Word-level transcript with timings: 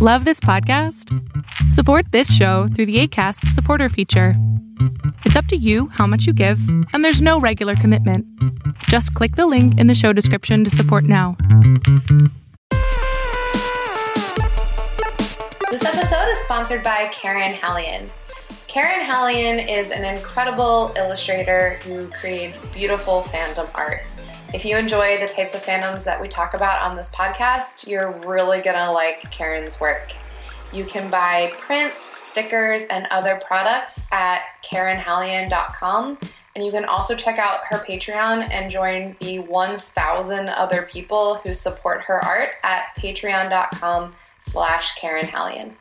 Love 0.00 0.24
this 0.24 0.38
podcast? 0.38 1.12
Support 1.72 2.12
this 2.12 2.32
show 2.32 2.68
through 2.68 2.86
the 2.86 3.00
ACAST 3.00 3.48
supporter 3.48 3.88
feature. 3.88 4.34
It's 5.24 5.34
up 5.34 5.46
to 5.46 5.56
you 5.56 5.88
how 5.88 6.06
much 6.06 6.24
you 6.24 6.32
give, 6.32 6.60
and 6.92 7.04
there's 7.04 7.20
no 7.20 7.40
regular 7.40 7.74
commitment. 7.74 8.24
Just 8.84 9.12
click 9.14 9.34
the 9.34 9.48
link 9.48 9.76
in 9.76 9.88
the 9.88 9.96
show 9.96 10.12
description 10.12 10.62
to 10.62 10.70
support 10.70 11.02
now. 11.02 11.36
This 15.68 15.84
episode 15.84 16.28
is 16.30 16.38
sponsored 16.44 16.84
by 16.84 17.08
Karen 17.10 17.52
Hallion. 17.54 18.08
Karen 18.68 19.04
Hallion 19.04 19.58
is 19.58 19.90
an 19.90 20.04
incredible 20.04 20.92
illustrator 20.96 21.80
who 21.82 22.06
creates 22.10 22.64
beautiful 22.66 23.22
fandom 23.22 23.68
art. 23.74 24.02
If 24.54 24.64
you 24.64 24.78
enjoy 24.78 25.18
the 25.20 25.28
types 25.28 25.54
of 25.54 25.62
fandoms 25.62 26.04
that 26.04 26.18
we 26.18 26.26
talk 26.26 26.54
about 26.54 26.80
on 26.80 26.96
this 26.96 27.10
podcast, 27.14 27.86
you're 27.86 28.12
really 28.26 28.62
gonna 28.62 28.90
like 28.90 29.30
Karen's 29.30 29.78
work. 29.78 30.12
You 30.72 30.86
can 30.86 31.10
buy 31.10 31.52
prints, 31.58 32.00
stickers, 32.26 32.84
and 32.84 33.06
other 33.10 33.40
products 33.46 34.06
at 34.10 34.42
KarenHallion.com. 34.64 36.18
And 36.56 36.64
you 36.64 36.72
can 36.72 36.86
also 36.86 37.14
check 37.14 37.38
out 37.38 37.60
her 37.68 37.84
Patreon 37.84 38.50
and 38.50 38.70
join 38.70 39.16
the 39.20 39.38
1,000 39.38 40.48
other 40.48 40.82
people 40.82 41.36
who 41.36 41.52
support 41.52 42.00
her 42.02 42.24
art 42.24 42.54
at 42.64 42.86
patreon.com 42.96 44.16
slash 44.40 44.94
Karen 44.94 45.26
Hallion. 45.26 45.76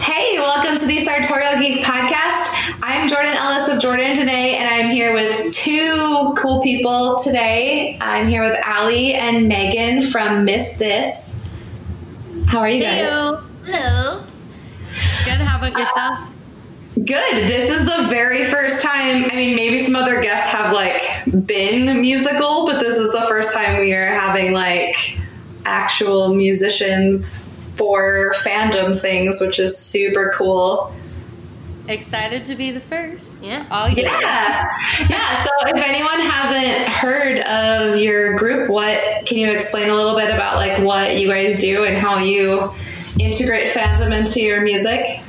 Hey, 0.00 0.38
welcome 0.38 0.76
to 0.76 0.86
the 0.86 1.00
Sartorial 1.00 1.58
Geek 1.60 1.84
Podcast. 1.84 2.52
I'm 2.82 3.08
Jordan 3.08 3.34
Ellis 3.34 3.68
of 3.68 3.80
Jordan 3.80 4.14
today, 4.14 4.56
and 4.56 4.68
I'm 4.68 4.90
here 4.90 5.12
with 5.14 5.52
two 5.52 6.34
cool 6.36 6.60
people 6.62 7.18
today. 7.18 7.98
I'm 8.00 8.28
here 8.28 8.42
with 8.42 8.58
Allie 8.64 9.14
and 9.14 9.48
Megan 9.48 10.02
from 10.02 10.44
Miss 10.44 10.78
This. 10.78 11.38
How 12.46 12.60
are 12.60 12.68
you 12.68 12.82
guys? 12.82 13.08
Hello. 13.08 13.42
Hello. 13.64 14.22
Good. 15.24 15.40
How 15.40 15.58
about 15.58 15.78
yourself? 15.78 16.30
Good. 16.94 17.48
This 17.48 17.70
is 17.70 17.84
the 17.84 18.06
very 18.08 18.44
first 18.44 18.82
time. 18.82 19.24
I 19.24 19.34
mean, 19.34 19.56
maybe 19.56 19.78
some 19.78 19.96
other 19.96 20.20
guests 20.22 20.48
have 20.50 20.72
like 20.72 21.02
been 21.46 22.00
musical, 22.00 22.66
but 22.66 22.80
this 22.80 22.96
is 22.96 23.12
the 23.12 23.22
first 23.22 23.54
time 23.54 23.80
we 23.80 23.92
are 23.92 24.06
having 24.06 24.52
like 24.52 25.18
actual 25.64 26.34
musicians 26.34 27.46
for 27.76 28.32
fandom 28.36 28.98
things, 28.98 29.40
which 29.40 29.58
is 29.58 29.76
super 29.76 30.32
cool. 30.34 30.92
Excited 31.88 32.44
to 32.46 32.56
be 32.56 32.72
the 32.72 32.80
first. 32.80 33.44
Yeah. 33.44 33.64
All 33.70 33.88
you. 33.88 34.02
Yeah. 34.02 34.72
Yeah. 35.08 35.44
So 35.44 35.50
if 35.66 35.76
anyone 35.76 36.18
hasn't 36.18 36.88
heard 36.88 37.38
of 37.40 38.00
your 38.00 38.36
group, 38.36 38.68
what 38.68 39.24
can 39.26 39.38
you 39.38 39.50
explain 39.50 39.88
a 39.88 39.94
little 39.94 40.16
bit 40.16 40.34
about 40.34 40.56
like 40.56 40.82
what 40.82 41.16
you 41.16 41.28
guys 41.28 41.60
do 41.60 41.84
and 41.84 41.96
how 41.96 42.18
you 42.18 42.72
integrate 43.20 43.68
fandom 43.68 44.18
into 44.18 44.40
your 44.40 44.62
music? 44.62 45.20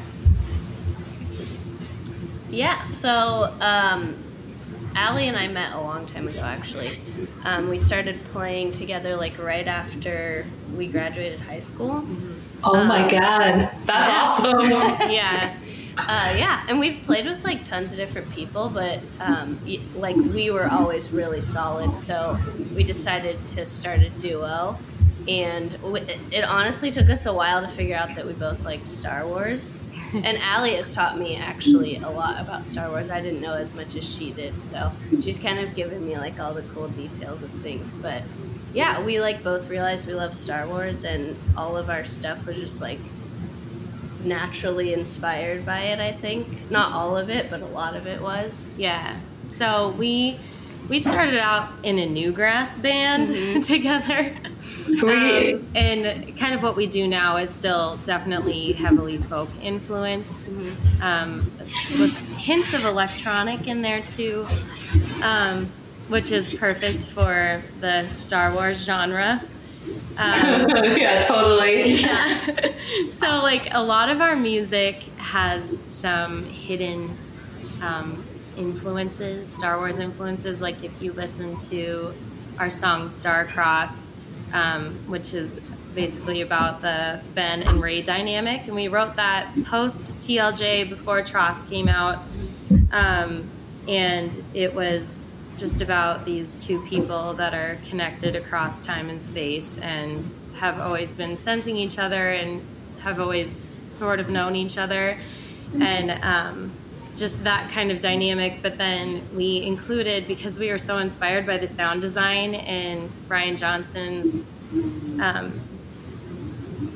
Yeah. 2.49 2.81
So, 2.85 3.53
um, 3.59 4.15
Allie 4.97 5.27
and 5.27 5.37
I 5.37 5.47
met 5.47 5.73
a 5.73 5.79
long 5.79 6.07
time 6.07 6.27
ago. 6.27 6.41
Actually, 6.41 6.89
um, 7.45 7.69
we 7.69 7.77
started 7.77 8.19
playing 8.31 8.71
together 8.71 9.15
like 9.15 9.37
right 9.37 9.67
after 9.67 10.43
we 10.75 10.87
graduated 10.87 11.39
high 11.39 11.59
school. 11.59 12.03
Oh 12.63 12.83
my 12.83 13.03
Um, 13.03 13.09
God. 13.11 13.69
That's 13.85 14.43
awesome. 14.43 14.61
yeah. 15.11 15.55
Uh, 15.99 16.33
yeah, 16.35 16.63
and 16.67 16.79
we've 16.79 16.99
played 17.05 17.25
with 17.27 17.43
like 17.43 17.63
tons 17.63 17.91
of 17.91 17.97
different 17.97 18.29
people, 18.31 18.69
but 18.69 18.99
um, 19.19 19.59
like 19.95 20.15
we 20.15 20.49
were 20.49 20.67
always 20.67 21.11
really 21.11 21.41
solid, 21.41 21.93
so 21.93 22.37
we 22.75 22.83
decided 22.83 23.43
to 23.45 23.65
start 23.67 24.01
a 24.01 24.09
duo. 24.09 24.77
And 25.27 25.77
it 26.31 26.43
honestly 26.43 26.89
took 26.89 27.09
us 27.09 27.25
a 27.27 27.33
while 27.33 27.61
to 27.61 27.67
figure 27.67 27.95
out 27.95 28.15
that 28.15 28.25
we 28.25 28.33
both 28.33 28.63
liked 28.65 28.87
Star 28.87 29.27
Wars. 29.27 29.77
And 30.23 30.37
Allie 30.37 30.75
has 30.75 30.93
taught 30.93 31.17
me 31.17 31.35
actually 31.35 31.97
a 31.97 32.09
lot 32.09 32.39
about 32.39 32.63
Star 32.63 32.89
Wars. 32.89 33.09
I 33.09 33.21
didn't 33.21 33.41
know 33.41 33.53
as 33.53 33.73
much 33.73 33.95
as 33.95 34.07
she 34.07 34.31
did, 34.31 34.57
so 34.57 34.91
she's 35.21 35.37
kind 35.37 35.59
of 35.59 35.75
given 35.75 36.05
me 36.05 36.17
like 36.17 36.39
all 36.39 36.53
the 36.53 36.63
cool 36.73 36.87
details 36.89 37.41
of 37.41 37.49
things. 37.49 37.93
But 37.93 38.23
yeah, 38.73 39.03
we 39.03 39.19
like 39.19 39.43
both 39.43 39.69
realized 39.69 40.07
we 40.07 40.13
love 40.13 40.35
Star 40.35 40.67
Wars, 40.67 41.03
and 41.03 41.35
all 41.55 41.77
of 41.77 41.89
our 41.89 42.05
stuff 42.05 42.45
was 42.45 42.55
just 42.55 42.81
like 42.81 42.99
naturally 44.23 44.93
inspired 44.93 45.65
by 45.65 45.79
it 45.79 45.99
i 45.99 46.11
think 46.11 46.69
not 46.71 46.91
all 46.91 47.15
of 47.15 47.29
it 47.29 47.49
but 47.49 47.61
a 47.61 47.65
lot 47.67 47.95
of 47.95 48.07
it 48.07 48.19
was 48.19 48.67
Yeah. 48.77 49.15
So 49.43 49.95
we 49.97 50.37
we 50.89 50.99
started 50.99 51.37
out 51.37 51.69
in 51.83 51.99
a 51.99 52.07
newgrass 52.07 52.81
band 52.81 53.27
mm-hmm. 53.27 53.59
together. 53.73 54.33
Sweet. 54.87 55.55
Um, 55.55 55.67
and 55.75 56.37
kind 56.37 56.55
of 56.55 56.63
what 56.63 56.75
we 56.75 56.87
do 56.87 57.07
now 57.07 57.37
is 57.37 57.49
still 57.49 57.97
definitely 58.05 58.71
heavily 58.73 59.17
folk 59.17 59.49
influenced, 59.61 60.47
um, 61.01 61.51
with 61.99 62.17
hints 62.37 62.73
of 62.73 62.85
electronic 62.85 63.67
in 63.67 63.81
there 63.81 64.01
too, 64.01 64.45
um, 65.23 65.65
which 66.07 66.31
is 66.31 66.53
perfect 66.55 67.05
for 67.05 67.61
the 67.81 68.03
Star 68.03 68.53
Wars 68.53 68.83
genre. 68.83 69.41
Um, 70.17 70.67
yeah, 70.97 71.21
totally. 71.21 71.93
yeah. 72.01 72.71
so 73.09 73.27
like 73.41 73.73
a 73.73 73.83
lot 73.83 74.09
of 74.09 74.21
our 74.21 74.35
music 74.35 75.03
has 75.17 75.79
some 75.89 76.45
hidden 76.45 77.15
um, 77.81 78.23
influences, 78.57 79.47
Star 79.47 79.77
Wars 79.77 79.99
influences. 79.99 80.61
Like 80.61 80.83
if 80.83 81.01
you 81.01 81.13
listen 81.13 81.57
to 81.69 82.13
our 82.59 82.69
song 82.69 83.09
Star-Crossed, 83.09 84.11
um, 84.53 84.93
which 85.07 85.33
is 85.33 85.59
basically 85.95 86.41
about 86.41 86.81
the 86.81 87.21
Ben 87.33 87.63
and 87.63 87.81
Rey 87.81 88.01
dynamic, 88.01 88.67
and 88.67 88.75
we 88.75 88.87
wrote 88.87 89.15
that 89.15 89.51
post 89.65 90.11
TLJ 90.19 90.89
before 90.89 91.21
TROS 91.21 91.63
came 91.63 91.87
out, 91.87 92.19
um, 92.91 93.49
and 93.87 94.43
it 94.53 94.73
was 94.73 95.23
just 95.57 95.81
about 95.81 96.23
these 96.23 96.57
two 96.57 96.83
people 96.85 97.33
that 97.33 97.53
are 97.53 97.79
connected 97.89 98.35
across 98.35 98.81
time 98.81 99.09
and 99.09 99.23
space 99.23 99.77
and 99.79 100.27
have 100.57 100.79
always 100.79 101.15
been 101.15 101.35
sensing 101.35 101.75
each 101.75 101.97
other 101.97 102.29
and 102.29 102.61
have 102.99 103.19
always 103.19 103.65
sort 103.87 104.19
of 104.19 104.29
known 104.29 104.55
each 104.55 104.77
other. 104.77 105.17
And 105.79 106.11
um, 106.23 106.71
just 107.17 107.43
that 107.43 107.69
kind 107.71 107.91
of 107.91 107.99
dynamic 107.99 108.59
but 108.61 108.77
then 108.77 109.21
we 109.35 109.63
included 109.63 110.27
because 110.27 110.57
we 110.59 110.69
were 110.69 110.77
so 110.77 110.97
inspired 110.97 111.45
by 111.45 111.57
the 111.57 111.67
sound 111.67 111.99
design 112.01 112.53
in 112.53 113.09
Rian 113.27 113.57
Johnson's 113.57 114.43
um, 115.21 115.59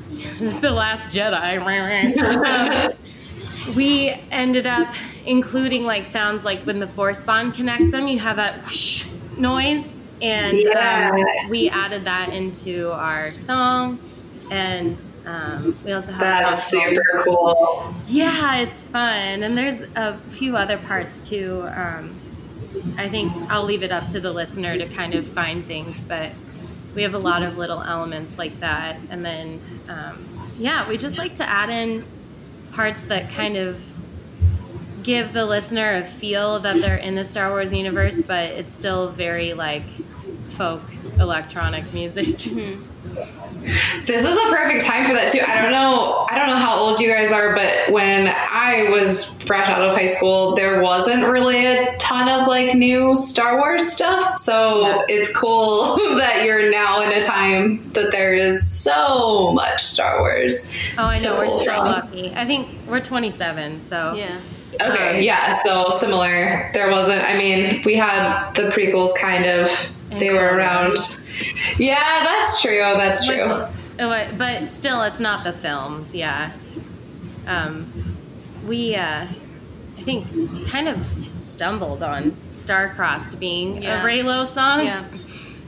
the 0.60 0.70
last 0.70 1.10
jedi 1.10 1.58
um, 2.92 3.74
we 3.76 4.14
ended 4.30 4.66
up 4.66 4.94
including 5.26 5.84
like 5.84 6.04
sounds 6.04 6.44
like 6.44 6.60
when 6.60 6.78
the 6.78 6.86
force 6.86 7.22
bond 7.24 7.54
connects 7.54 7.90
them 7.90 8.06
you 8.06 8.18
have 8.18 8.36
that 8.36 8.58
whoosh 8.64 9.10
noise 9.36 9.96
and 10.20 10.56
Yeah. 10.58 11.10
um, 11.14 11.50
we 11.50 11.68
added 11.70 12.04
that 12.04 12.28
into 12.32 12.92
our 12.92 13.34
song 13.34 13.98
and 14.50 15.02
um, 15.26 15.76
we 15.84 15.92
also 15.92 16.12
have 16.12 16.20
That's 16.20 16.68
super 16.68 17.02
cool. 17.24 17.94
yeah 18.08 18.56
it's 18.58 18.84
fun 18.84 19.42
and 19.42 19.56
there's 19.56 19.80
a 19.96 20.16
few 20.28 20.56
other 20.56 20.78
parts 20.78 21.26
too 21.26 21.68
um, 21.74 22.14
i 22.98 23.08
think 23.08 23.32
i'll 23.50 23.64
leave 23.64 23.82
it 23.82 23.92
up 23.92 24.08
to 24.08 24.20
the 24.20 24.32
listener 24.32 24.76
to 24.76 24.86
kind 24.86 25.14
of 25.14 25.26
find 25.26 25.64
things 25.64 26.02
but 26.04 26.30
we 26.94 27.02
have 27.02 27.14
a 27.14 27.18
lot 27.18 27.42
of 27.42 27.56
little 27.56 27.82
elements 27.82 28.36
like 28.38 28.58
that 28.60 28.96
and 29.10 29.24
then 29.24 29.60
um, 29.88 30.26
yeah 30.58 30.86
we 30.88 30.98
just 30.98 31.18
like 31.18 31.34
to 31.36 31.48
add 31.48 31.70
in 31.70 32.04
parts 32.72 33.04
that 33.04 33.30
kind 33.30 33.56
of 33.56 33.80
give 35.02 35.32
the 35.32 35.44
listener 35.44 35.96
a 35.96 36.04
feel 36.04 36.60
that 36.60 36.80
they're 36.80 36.96
in 36.96 37.14
the 37.14 37.24
Star 37.24 37.50
Wars 37.50 37.72
universe, 37.72 38.22
but 38.22 38.50
it's 38.50 38.72
still 38.72 39.08
very 39.08 39.52
like 39.54 39.82
folk 40.48 40.82
electronic 41.18 41.92
music. 41.92 42.38
This 44.06 44.24
is 44.24 44.36
a 44.36 44.40
perfect 44.50 44.84
time 44.84 45.04
for 45.04 45.12
that 45.12 45.30
too. 45.30 45.40
I 45.46 45.62
don't 45.62 45.70
know. 45.70 46.26
I 46.30 46.38
don't 46.38 46.48
know 46.48 46.56
how 46.56 46.76
old 46.78 46.98
you 47.00 47.08
guys 47.12 47.30
are, 47.30 47.54
but 47.54 47.92
when 47.92 48.26
I 48.28 48.88
was 48.90 49.26
fresh 49.44 49.68
out 49.68 49.82
of 49.82 49.94
high 49.94 50.06
school, 50.06 50.56
there 50.56 50.82
wasn't 50.82 51.24
really 51.26 51.64
a 51.66 51.96
ton 51.98 52.28
of 52.28 52.48
like 52.48 52.74
new 52.76 53.14
Star 53.14 53.58
Wars 53.58 53.92
stuff. 53.92 54.38
So 54.38 54.80
Yeah. 54.80 54.98
it's 55.08 55.36
cool 55.36 55.96
that 56.16 56.42
you're 56.44 56.70
now 56.70 57.02
in 57.02 57.12
a 57.16 57.22
time 57.22 57.88
that 57.92 58.10
there 58.10 58.34
is 58.34 58.68
so 58.68 59.52
much 59.52 59.84
Star 59.84 60.20
Wars. 60.20 60.72
Oh, 60.98 61.04
I 61.06 61.18
know 61.18 61.36
we're 61.38 61.48
so 61.48 61.64
from. 61.64 61.84
lucky. 61.86 62.32
I 62.34 62.44
think 62.44 62.68
we're 62.88 63.00
27, 63.00 63.80
so 63.80 64.14
Yeah. 64.14 64.38
Okay, 64.80 65.18
Um, 65.18 65.22
yeah, 65.22 65.52
so 65.62 65.90
similar. 65.90 66.70
There 66.72 66.90
wasn't. 66.90 67.22
I 67.22 67.36
mean, 67.36 67.82
we 67.84 67.94
had 67.94 68.52
the 68.54 68.62
prequels 68.70 69.14
kind 69.14 69.44
of. 69.44 69.90
They 70.18 70.32
were 70.32 70.56
around. 70.56 70.96
Wars. 71.32 71.78
Yeah, 71.80 72.22
that's 72.24 72.60
true. 72.62 72.78
That's 72.78 73.24
true. 73.26 73.42
Which- 73.42 73.52
oh, 74.00 74.28
but 74.38 74.70
still, 74.70 75.02
it's 75.02 75.20
not 75.20 75.44
the 75.44 75.52
films. 75.52 76.14
Yeah. 76.14 76.50
Um, 77.46 77.92
we, 78.66 78.94
uh, 78.94 79.26
I 79.98 80.02
think, 80.02 80.68
kind 80.68 80.88
of 80.88 80.98
stumbled 81.36 82.02
on 82.02 82.36
Star-Crossed 82.50 83.38
being 83.40 83.82
Yeah. 83.82 84.02
a 84.02 84.04
Reylo 84.06 84.46
song. 84.46 84.84
Yeah. 84.84 85.04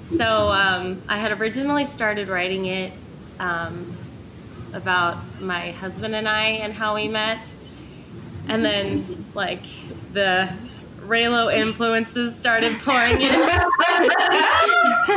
so 0.05 0.25
um, 0.53 1.03
I 1.09 1.17
had 1.17 1.33
originally 1.41 1.85
started 1.85 2.29
writing 2.29 2.67
it 2.67 2.93
um, 3.41 3.97
about 4.73 5.17
my 5.41 5.71
husband 5.73 6.15
and 6.15 6.29
I 6.29 6.45
and 6.63 6.73
how 6.73 6.95
we 6.95 7.09
met, 7.09 7.45
and 8.49 8.65
then 8.65 9.25
like 9.35 9.65
the 10.13 10.49
Reylo 11.07 11.53
influences 11.55 12.35
started 12.35 12.79
pouring 12.81 13.21
in, 13.21 13.31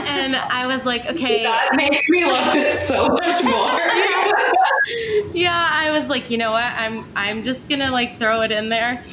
and 0.08 0.36
I 0.36 0.66
was 0.68 0.86
like, 0.86 1.06
okay, 1.10 1.44
That 1.44 1.76
makes 1.76 2.08
me 2.10 2.26
love 2.26 2.56
it 2.56 2.74
so 2.76 3.08
much 3.10 3.44
more. 3.44 5.32
yeah, 5.34 5.70
I 5.72 5.90
was 5.92 6.08
like, 6.10 6.30
you 6.30 6.38
know 6.38 6.52
what? 6.52 6.64
I'm 6.64 7.06
I'm 7.16 7.44
just 7.44 7.70
gonna 7.70 7.92
like 7.92 8.18
throw 8.20 8.42
it 8.42 8.52
in 8.52 8.70
there. 8.70 9.04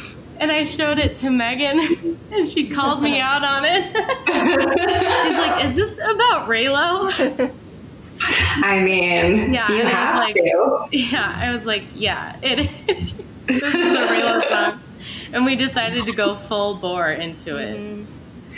And 0.41 0.51
I 0.51 0.65
showed 0.65 0.99
it 0.99 1.15
to 1.19 1.31
Megan 1.31 2.19
and 2.33 2.47
she 2.49 2.69
called 2.69 3.01
me 3.03 3.21
out 3.21 3.45
on 3.45 3.65
it. 3.65 3.85
She's 3.85 5.39
like, 5.39 5.65
is 5.65 5.77
this 5.77 5.97
about 5.99 6.49
Reylo? 6.49 7.53
I 8.65 8.81
mean, 8.81 9.53
Yeah, 9.55 9.71
you 9.71 9.85
have 9.85 10.15
was 10.17 10.23
like- 10.25 10.35
to. 10.35 10.89
Yeah, 10.91 11.33
I 11.37 11.53
was 11.53 11.65
like, 11.67 11.85
yeah, 11.95 12.37
it 12.43 12.59
is. 12.61 12.69
this 13.47 13.63
is 13.63 13.75
a 13.75 14.07
Reylo 14.09 14.43
song. 14.49 14.81
And 15.35 15.45
we 15.45 15.57
decided 15.57 16.07
to 16.07 16.13
go 16.13 16.35
full 16.35 16.77
bore 16.77 17.11
into 17.11 17.57
it. 17.57 17.77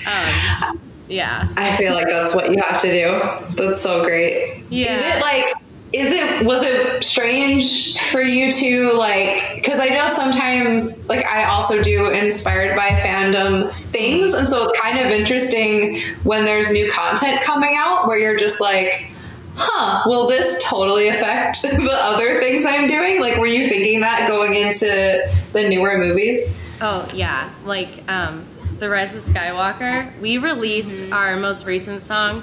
Um, 0.06 0.80
yeah. 1.08 1.48
I 1.56 1.74
feel 1.76 1.94
like 1.94 2.06
that's 2.06 2.34
what 2.34 2.52
you 2.52 2.60
have 2.62 2.80
to 2.82 2.90
do. 2.90 3.56
That's 3.56 3.80
so 3.80 4.04
great. 4.04 4.62
Yeah. 4.68 4.94
Is 4.94 5.16
it 5.16 5.20
like 5.20 5.52
is 5.92 6.12
it 6.12 6.44
was 6.44 6.62
it 6.62 7.04
strange 7.04 7.98
for 8.10 8.20
you 8.20 8.50
to 8.50 8.92
like 8.94 9.54
because 9.54 9.78
I 9.78 9.86
know 9.86 10.08
sometimes 10.08 11.08
like 11.08 11.24
I 11.24 11.44
also 11.44 11.80
do 11.82 12.10
inspired 12.10 12.74
by 12.74 12.90
fandom 12.90 13.68
things 13.90 14.34
and 14.34 14.48
so 14.48 14.64
it's 14.64 14.80
kind 14.80 14.98
of 14.98 15.06
interesting 15.06 16.00
when 16.24 16.44
there's 16.44 16.72
new 16.72 16.90
content 16.90 17.40
coming 17.40 17.76
out 17.78 18.08
where 18.08 18.18
you're 18.18 18.36
just 18.36 18.60
like 18.60 19.12
huh 19.54 20.02
will 20.06 20.26
this 20.26 20.60
totally 20.64 21.06
affect 21.06 21.62
the 21.62 21.96
other 22.00 22.40
things 22.40 22.66
I'm 22.66 22.88
doing 22.88 23.20
like 23.20 23.36
were 23.36 23.46
you 23.46 23.68
thinking 23.68 24.00
that 24.00 24.26
going 24.28 24.56
into 24.56 25.30
the 25.52 25.68
newer 25.68 25.98
movies 25.98 26.52
Oh 26.80 27.08
yeah, 27.14 27.50
like 27.64 27.88
um, 28.10 28.44
the 28.78 28.90
Rise 28.90 29.14
of 29.14 29.34
Skywalker. 29.34 30.18
We 30.20 30.38
released 30.38 31.10
our 31.12 31.36
most 31.36 31.66
recent 31.66 32.02
song 32.02 32.42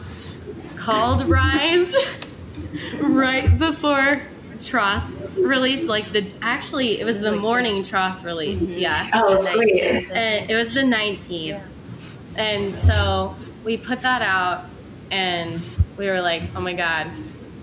called 0.75 1.23
Rise 1.25 1.93
right 3.01 3.57
before 3.57 4.21
TROS 4.59 5.17
released. 5.37 5.87
Like 5.87 6.11
the 6.11 6.31
actually, 6.41 6.99
it 6.99 7.05
was 7.05 7.19
the 7.19 7.35
morning 7.35 7.83
TROS 7.83 8.23
released. 8.23 8.71
Yeah, 8.71 9.09
oh 9.13 9.39
sweet 9.39 9.81
and 10.11 10.49
it 10.49 10.55
was 10.55 10.73
the 10.73 10.81
19th, 10.81 11.61
and 12.35 12.73
so 12.73 13.35
we 13.63 13.77
put 13.77 14.01
that 14.01 14.21
out, 14.23 14.65
and 15.11 15.63
we 15.97 16.07
were 16.07 16.21
like, 16.21 16.43
oh 16.55 16.61
my 16.61 16.73
god, 16.73 17.07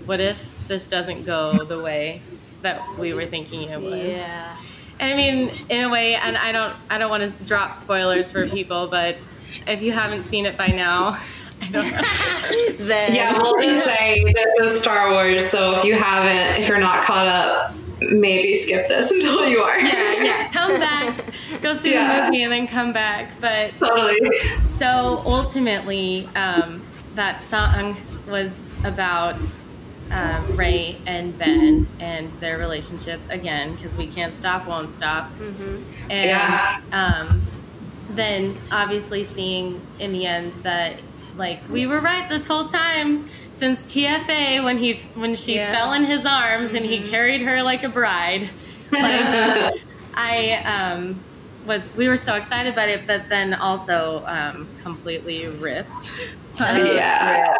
what 0.05 0.21
if 0.21 0.47
this 0.67 0.87
doesn't 0.87 1.25
go 1.25 1.65
the 1.65 1.81
way 1.81 2.21
that 2.61 2.97
we 2.97 3.13
were 3.13 3.25
thinking 3.25 3.67
it 3.69 3.81
would? 3.81 4.07
Yeah. 4.07 4.55
I 5.01 5.15
mean, 5.15 5.51
in 5.69 5.83
a 5.83 5.89
way, 5.89 6.15
and 6.15 6.37
I 6.37 6.51
don't, 6.51 6.75
I 6.89 6.97
don't 6.97 7.09
want 7.09 7.23
to 7.23 7.43
drop 7.45 7.73
spoilers 7.73 8.31
for 8.31 8.47
people, 8.47 8.87
but 8.87 9.17
if 9.67 9.81
you 9.81 9.91
haven't 9.91 10.21
seen 10.23 10.45
it 10.45 10.55
by 10.57 10.67
now, 10.67 11.17
I 11.61 11.67
don't 11.71 11.91
know. 11.91 12.01
Then 12.85 13.15
Yeah, 13.15 13.37
we'll 13.37 13.61
just 13.61 13.83
say 13.83 14.23
this 14.23 14.71
is 14.71 14.81
Star 14.81 15.11
Wars, 15.11 15.45
so 15.47 15.73
if 15.73 15.83
you 15.83 15.95
haven't, 15.95 16.61
if 16.61 16.67
you're 16.67 16.79
not 16.79 17.03
caught 17.03 17.27
up, 17.27 17.73
maybe 18.01 18.55
skip 18.55 18.87
this 18.87 19.11
until 19.15 19.47
you 19.47 19.59
are. 19.59 19.79
yeah, 19.79 20.23
yeah, 20.23 20.51
come 20.51 20.79
back, 20.79 21.23
go 21.61 21.73
see 21.75 21.93
Yeah. 21.93 22.17
the 22.21 22.25
movie, 22.27 22.43
and 22.43 22.51
then 22.51 22.67
come 22.67 22.91
back. 22.93 23.29
But 23.39 23.77
totally. 23.77 24.19
so 24.65 25.21
ultimately, 25.25 26.27
um, 26.35 26.81
that 27.15 27.41
song 27.41 27.95
was 28.27 28.63
about 28.83 29.35
um, 30.11 30.55
Rey 30.57 30.97
and 31.05 31.37
Ben 31.37 31.87
and 31.99 32.29
their 32.33 32.57
relationship 32.57 33.19
again 33.29 33.75
because 33.75 33.95
we 33.97 34.07
can't 34.07 34.33
stop, 34.35 34.67
won't 34.67 34.91
stop. 34.91 35.31
And 35.39 36.29
Yeah. 36.29 36.79
um, 36.91 37.41
then 38.09 38.57
obviously 38.71 39.23
seeing 39.23 39.79
in 39.99 40.11
the 40.11 40.25
end 40.25 40.51
that 40.63 40.95
like 41.37 41.59
we 41.69 41.87
were 41.87 42.01
right 42.01 42.27
this 42.27 42.45
whole 42.45 42.65
time 42.67 43.29
since 43.51 43.85
TFA 43.85 44.61
when 44.63 44.77
he 44.77 44.95
when 45.15 45.35
she 45.35 45.55
Yeah. 45.55 45.71
fell 45.71 45.93
in 45.93 46.03
his 46.03 46.25
arms 46.25 46.73
and 46.73 46.85
he 46.85 47.01
carried 47.01 47.41
her 47.41 47.63
like 47.63 47.83
a 47.83 47.89
bride. 47.89 48.49
Like 48.91 49.73
I 50.15 50.55
um, 50.65 51.17
was 51.65 51.89
we 51.95 52.09
were 52.09 52.17
so 52.17 52.35
excited 52.35 52.73
about 52.73 52.89
it, 52.89 53.07
but 53.07 53.29
then 53.29 53.53
also 53.53 54.23
um, 54.27 54.67
completely 54.83 55.47
ripped. 55.47 56.11
Yeah. 56.59 57.55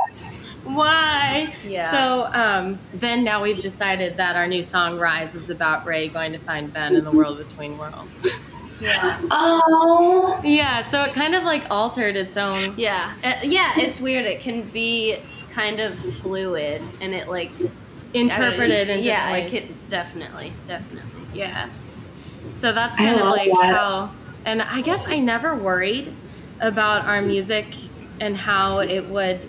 Why? 0.63 1.54
Yeah. 1.68 1.92
So 1.92 2.30
um, 2.34 2.80
then 2.94 3.24
now 3.24 3.42
we've 3.42 3.62
decided 3.62 4.18
that 4.18 4.36
our 4.36 4.48
new 4.48 4.63
song 4.63 5.00
"Rise" 5.00 5.36
is 5.36 5.50
about 5.50 5.86
Rey 5.86 6.08
going 6.08 6.31
to 6.34 6.40
find 6.40 6.72
Ben 6.72 6.96
in 6.96 7.04
the 7.04 7.12
world 7.12 7.38
between 7.38 7.78
worlds. 7.78 8.28
yeah. 8.81 9.19
Oh. 9.31 10.40
yeah. 10.44 10.81
So 10.84 11.04
it 11.04 11.13
kind 11.13 11.36
of 11.36 11.44
like 11.44 11.63
altered 11.72 12.16
its 12.16 12.38
own. 12.38 12.75
Yeah. 12.78 13.13
Uh, 13.24 13.34
yeah, 13.44 13.72
it's 13.78 14.00
weird. 14.00 14.25
It 14.25 14.42
can 14.42 14.62
be 14.69 15.18
kind 15.52 15.80
of 15.80 15.94
fluid 15.94 16.81
and 17.02 17.13
it 17.13 17.28
like 17.28 17.52
Interpreted 18.13 18.90
in 18.90 19.04
Yeah, 19.04 19.31
different 19.31 19.54
like 19.54 19.63
it 19.63 19.90
definitely, 19.90 20.54
definitely. 20.68 21.22
Yeah. 21.34 21.69
So 22.54 22.74
that's 22.74 22.98
I 23.00 23.06
kind 23.06 23.19
of 23.19 23.28
like 23.28 23.52
that. 23.52 23.75
how, 23.75 24.12
and 24.46 24.62
I 24.62 24.81
guess 24.81 25.08
I 25.08 25.19
never 25.19 25.56
worried 25.56 26.13
about 26.60 27.06
our 27.06 27.22
music 27.22 27.68
and 28.19 28.36
how 28.36 28.80
it 28.80 29.06
would. 29.06 29.48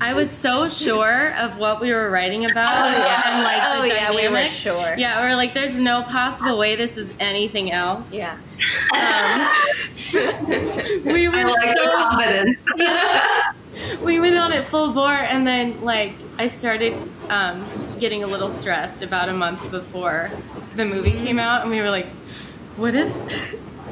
I 0.00 0.14
was 0.14 0.30
so 0.30 0.68
sure 0.68 1.32
of 1.38 1.58
what 1.58 1.80
we 1.80 1.92
were 1.92 2.08
writing 2.10 2.44
about 2.50 2.84
Oh, 2.84 2.88
yeah. 2.88 3.22
and 3.26 3.42
like 3.42 3.62
the 3.90 3.90
Oh, 3.94 3.96
yeah, 3.96 4.14
we 4.14 4.28
were 4.28 4.46
sure. 4.46 4.94
Yeah, 4.96 5.20
we 5.24 5.32
are 5.32 5.36
like, 5.36 5.54
there's 5.54 5.78
no 5.80 6.02
possible 6.02 6.56
way 6.58 6.76
this 6.76 6.96
is 6.96 7.10
anything 7.18 7.72
else. 7.72 8.14
Yeah. 8.14 8.36
Um, 8.94 9.48
we 11.04 11.28
were 11.28 11.34
like 11.34 11.48
so 11.48 11.74
the 11.74 11.90
confidence. 11.96 12.58
we 14.02 14.20
went 14.20 14.36
on 14.36 14.52
it 14.52 14.64
full 14.66 14.92
bore 14.92 15.12
and 15.12 15.46
then 15.46 15.80
like 15.82 16.12
i 16.38 16.46
started 16.48 16.92
um, 17.28 17.64
getting 18.00 18.24
a 18.24 18.26
little 18.26 18.50
stressed 18.50 19.02
about 19.02 19.28
a 19.28 19.32
month 19.32 19.70
before 19.70 20.30
the 20.74 20.84
movie 20.84 21.12
came 21.12 21.38
out 21.38 21.62
and 21.62 21.70
we 21.70 21.80
were 21.80 21.90
like 21.90 22.06
what 22.76 22.94
if 22.96 23.08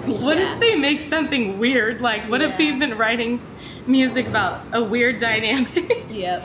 what 0.06 0.36
Yeah. 0.38 0.54
if 0.54 0.60
they 0.60 0.74
make 0.74 1.00
something 1.00 1.58
weird 1.60 2.00
like 2.00 2.22
what 2.28 2.42
if 2.42 2.50
Yeah. 2.52 2.58
we've 2.58 2.78
been 2.80 2.98
writing 2.98 3.40
music 3.86 4.26
about 4.26 4.62
a 4.72 4.82
weird 4.82 5.18
dynamic. 5.18 6.02
Yep. 6.16 6.44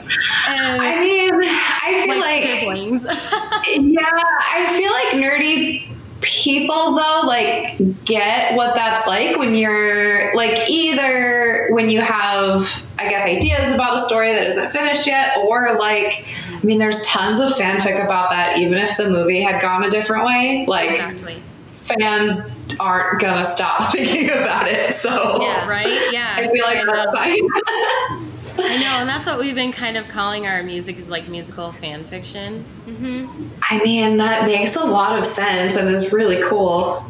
and 0.50 0.82
I 0.82 1.00
mean, 1.00 1.32
I 1.34 2.02
feel 2.04 2.20
like, 2.20 2.44
like, 2.44 2.60
siblings. 2.60 3.02
Yeah, 3.92 4.22
I 4.52 4.76
feel 4.76 4.92
like 4.92 5.24
nerdy 5.24 5.88
people 6.20 6.94
though 6.94 7.22
like 7.26 7.76
get 8.04 8.54
what 8.56 8.74
that's 8.74 9.06
like 9.06 9.36
when 9.38 9.54
you're 9.54 10.34
like 10.36 10.68
either 10.70 11.68
when 11.70 11.90
you 11.90 12.00
have 12.00 12.86
I 12.98 13.08
guess 13.08 13.26
ideas 13.26 13.72
about 13.72 13.96
a 13.96 13.98
story 13.98 14.32
that 14.32 14.46
isn't 14.46 14.70
finished 14.70 15.06
yet 15.06 15.36
or 15.38 15.76
like 15.78 16.24
I 16.48 16.64
mean 16.64 16.78
there's 16.78 17.04
tons 17.06 17.40
of 17.40 17.50
fanfic 17.50 18.02
about 18.04 18.30
that 18.30 18.58
even 18.58 18.78
if 18.78 18.96
the 18.96 19.10
movie 19.10 19.40
had 19.40 19.60
gone 19.60 19.84
a 19.84 19.90
different 19.90 20.24
way 20.24 20.64
like 20.68 20.92
exactly 20.92 21.42
fans 21.82 22.54
aren't 22.80 23.20
gonna 23.20 23.44
stop 23.44 23.82
thinking 23.92 24.30
about 24.30 24.68
it 24.68 24.94
so 24.94 25.42
Yeah. 25.42 25.68
right 25.68 26.08
yeah 26.12 26.34
I 26.36 26.48
feel 26.52 26.64
like 26.64 26.78
I 26.78 26.82
know. 26.82 26.92
that's 26.92 27.08
um, 27.08 27.16
fine 27.16 28.28
I 28.58 28.76
know 28.78 28.86
and 29.00 29.08
that's 29.08 29.26
what 29.26 29.38
we've 29.38 29.54
been 29.54 29.72
kind 29.72 29.96
of 29.96 30.06
calling 30.08 30.46
our 30.46 30.62
music 30.62 30.98
is 30.98 31.08
like 31.08 31.26
musical 31.28 31.72
fan 31.72 32.04
fiction 32.04 32.64
mm-hmm. 32.86 33.48
I 33.70 33.82
mean 33.82 34.18
that 34.18 34.44
makes 34.46 34.76
a 34.76 34.84
lot 34.84 35.18
of 35.18 35.24
sense 35.26 35.76
and 35.76 35.88
is 35.88 36.12
really 36.12 36.40
cool 36.42 37.04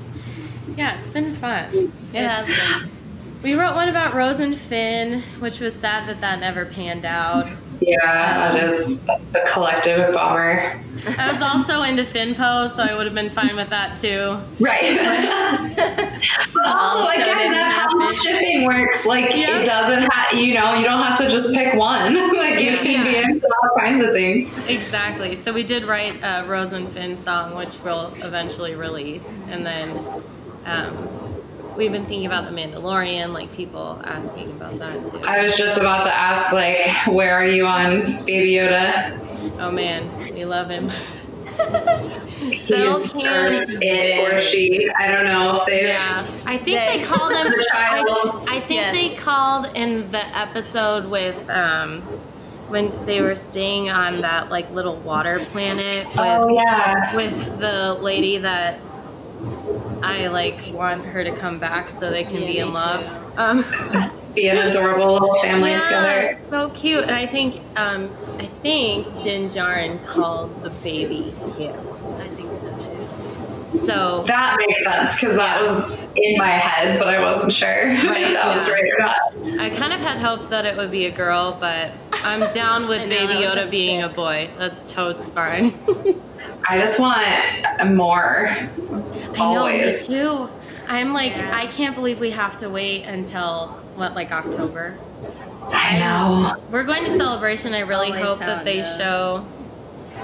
yeah 0.77 0.97
it's 0.99 1.11
been 1.11 1.35
fun 1.35 1.93
It 2.15 2.21
has 2.27 2.47
been. 2.47 2.89
We 3.43 3.55
wrote 3.55 3.75
one 3.75 3.89
about 3.89 4.15
Rose 4.15 4.39
and 4.39 4.57
Finn, 4.57 5.21
which 5.41 5.59
was 5.59 5.75
sad 5.75 6.09
that 6.09 6.21
that 6.21 6.39
never 6.39 6.65
panned 6.65 7.05
out. 7.05 7.49
yeah 7.81 8.53
that 8.53 8.63
um, 8.63 8.71
is 8.71 9.01
a 9.09 9.45
collective 9.53 10.15
bummer 10.15 10.81
I 11.07 11.33
was 11.33 11.43
also 11.43 11.83
into 11.83 12.03
FinnPoe, 12.05 12.69
so 12.71 12.83
I 12.83 12.95
would 12.97 13.07
have 13.07 13.15
been 13.15 13.31
fine 13.31 13.57
with 13.57 13.69
that 13.71 13.97
too. 13.99 14.39
Right. 14.61 14.97
but 16.55 16.67
also, 16.67 17.09
again, 17.21 17.53
that's 17.53 17.75
how 17.75 18.13
shipping 18.15 18.65
works. 18.67 19.05
Like, 19.07 19.35
Yeah. 19.37 19.61
it 19.61 19.67
doesn't 19.67 20.03
have, 20.11 20.33
you 20.39 20.55
know, 20.55 20.75
you 20.75 20.85
don't 20.85 21.03
have 21.03 21.19
to 21.19 21.29
just 21.29 21.55
pick 21.55 21.75
one. 21.75 22.15
like, 22.37 22.61
you 22.61 22.77
can 22.79 23.05
be 23.05 23.17
into 23.19 23.47
all 23.63 23.79
kinds 23.79 24.01
of 24.05 24.13
things. 24.13 24.57
Exactly. 24.69 25.37
So 25.37 25.53
we 25.53 25.63
did 25.63 25.85
write 25.85 26.15
a 26.23 26.45
Rose 26.47 26.73
and 26.73 26.89
Finn 26.89 27.17
song, 27.19 27.55
which 27.57 27.77
we'll 27.85 28.13
eventually 28.25 28.75
release, 28.75 29.37
and 29.51 29.65
then 29.67 29.99
um, 30.67 31.09
we've 31.77 31.91
been 31.93 32.05
thinking 32.05 32.27
about 32.27 32.45
the 32.45 32.53
Mandalorian, 32.57 33.33
like 33.33 33.53
people 33.55 34.01
asking 34.05 34.51
about 34.51 34.79
that 34.79 35.03
too. 35.11 35.21
I 35.27 35.43
was 35.43 35.57
just 35.57 35.79
about 35.79 36.05
to 36.05 36.15
ask, 36.15 36.53
like, 36.53 36.87
where 37.09 37.35
are 37.35 37.47
you 37.47 37.67
on 37.67 38.25
Baby 38.25 38.53
Yoda? 38.53 39.19
Oh 39.59 39.71
man, 39.71 40.09
we 40.35 40.45
love 40.45 40.69
him. 40.69 40.91
He's 42.41 42.71
or 42.71 43.65
it 43.81 44.33
or 44.33 44.39
she. 44.39 44.91
I 44.99 45.09
don't 45.11 45.27
know 45.27 45.59
if 45.61 45.67
they've. 45.67 45.89
Yeah, 45.89 46.21
I 46.47 46.57
think 46.57 46.79
they, 46.79 46.99
They. 46.99 47.05
called 47.05 47.33
him. 47.33 47.47
The 47.47 47.69
child. 47.73 48.09
I, 48.49 48.57
I 48.57 48.61
think 48.61 48.81
Yes. 48.81 48.95
they 48.97 49.15
called 49.17 49.67
in 49.75 50.11
the 50.11 50.25
episode 50.37 51.07
with 51.11 51.49
um, 51.51 52.01
when 52.69 52.91
they 53.07 53.21
were 53.21 53.37
staying 53.37 53.91
on 53.91 54.23
that 54.23 54.51
like 54.51 54.71
little 54.73 54.97
water 54.97 55.39
planet 55.41 56.07
with, 56.09 56.17
Oh 56.19 56.49
yeah. 56.55 57.15
with 57.15 57.59
the 57.61 57.95
lady 58.01 58.39
that 58.39 58.81
I 60.03 60.29
like 60.29 60.73
want 60.73 61.05
her 61.05 61.23
to 61.23 61.33
come 61.33 61.59
back 61.59 61.91
so 61.91 62.11
they 62.11 62.25
can 62.25 62.41
Yeah, 62.43 62.47
be 62.47 62.59
in 62.59 62.73
love. 62.73 63.05
too. 63.05 63.41
Um, 63.41 64.11
Be 64.35 64.49
an 64.49 64.57
adorable 64.69 65.13
little 65.13 65.35
family 65.37 65.75
together. 65.75 66.35
so 66.51 66.71
cute, 66.71 67.03
and 67.03 67.11
I 67.13 67.27
think 67.27 67.57
um, 67.77 68.11
I 68.39 68.47
think 68.47 69.07
Din 69.23 69.49
Djarin 69.51 70.05
called 70.07 70.63
the 70.63 70.71
baby 70.71 71.31
him. 71.59 71.75
I 72.19 72.29
think 72.29 72.51
so 72.57 73.71
too. 73.71 73.79
So 73.79 74.23
That 74.27 74.57
makes 74.59 74.83
sense 74.85 75.15
because 75.21 75.37
that 75.37 75.61
was 75.61 75.93
in 76.17 76.37
my 76.39 76.49
head, 76.51 76.99
but 76.99 77.09
I 77.09 77.21
wasn't 77.21 77.53
sure 77.53 77.69
if 77.91 78.05
Right, 78.05 78.33
that 78.35 78.55
was 78.55 78.69
right 78.71 78.85
or 78.85 78.99
not. 78.99 79.61
I 79.61 79.71
kind 79.71 79.93
of 79.93 80.01
had 80.01 80.19
hoped 80.19 80.51
that 80.51 80.65
it 80.67 80.77
would 80.77 80.91
be 80.91 81.07
a 81.07 81.11
girl, 81.11 81.57
but 81.61 81.91
I'm 82.25 82.41
down 82.55 82.89
with 82.89 83.09
Baby 83.09 83.35
Yoda 83.35 83.71
being 83.71 84.01
sick. 84.03 84.13
a 84.13 84.15
boy. 84.15 84.49
That's 84.59 84.91
totes 84.93 85.29
fine. 85.29 85.75
I 86.69 86.79
just 86.79 87.01
want 87.01 87.95
more. 87.95 88.49
I 88.51 89.37
know, 89.37 89.59
Always. 89.59 90.09
me 90.09 90.15
too. 90.17 90.49
I'm 90.89 91.13
like, 91.13 91.33
Yeah. 91.33 91.53
I 91.57 91.67
can't 91.67 91.95
believe 91.95 92.21
we 92.21 92.31
have 92.31 92.59
to 92.59 92.69
wait 92.71 93.05
until 93.05 93.79
what, 93.97 94.15
like 94.15 94.31
October. 94.33 94.99
I 95.69 95.99
know. 95.99 96.63
We're 96.71 96.85
going 96.85 97.05
to 97.05 97.11
Celebration. 97.17 97.73
I 97.75 97.81
really 97.81 98.09
Always 98.09 98.23
hope 98.23 98.39
that 98.41 98.65
they 98.65 98.79
goes. 98.79 98.97
show 98.97 99.47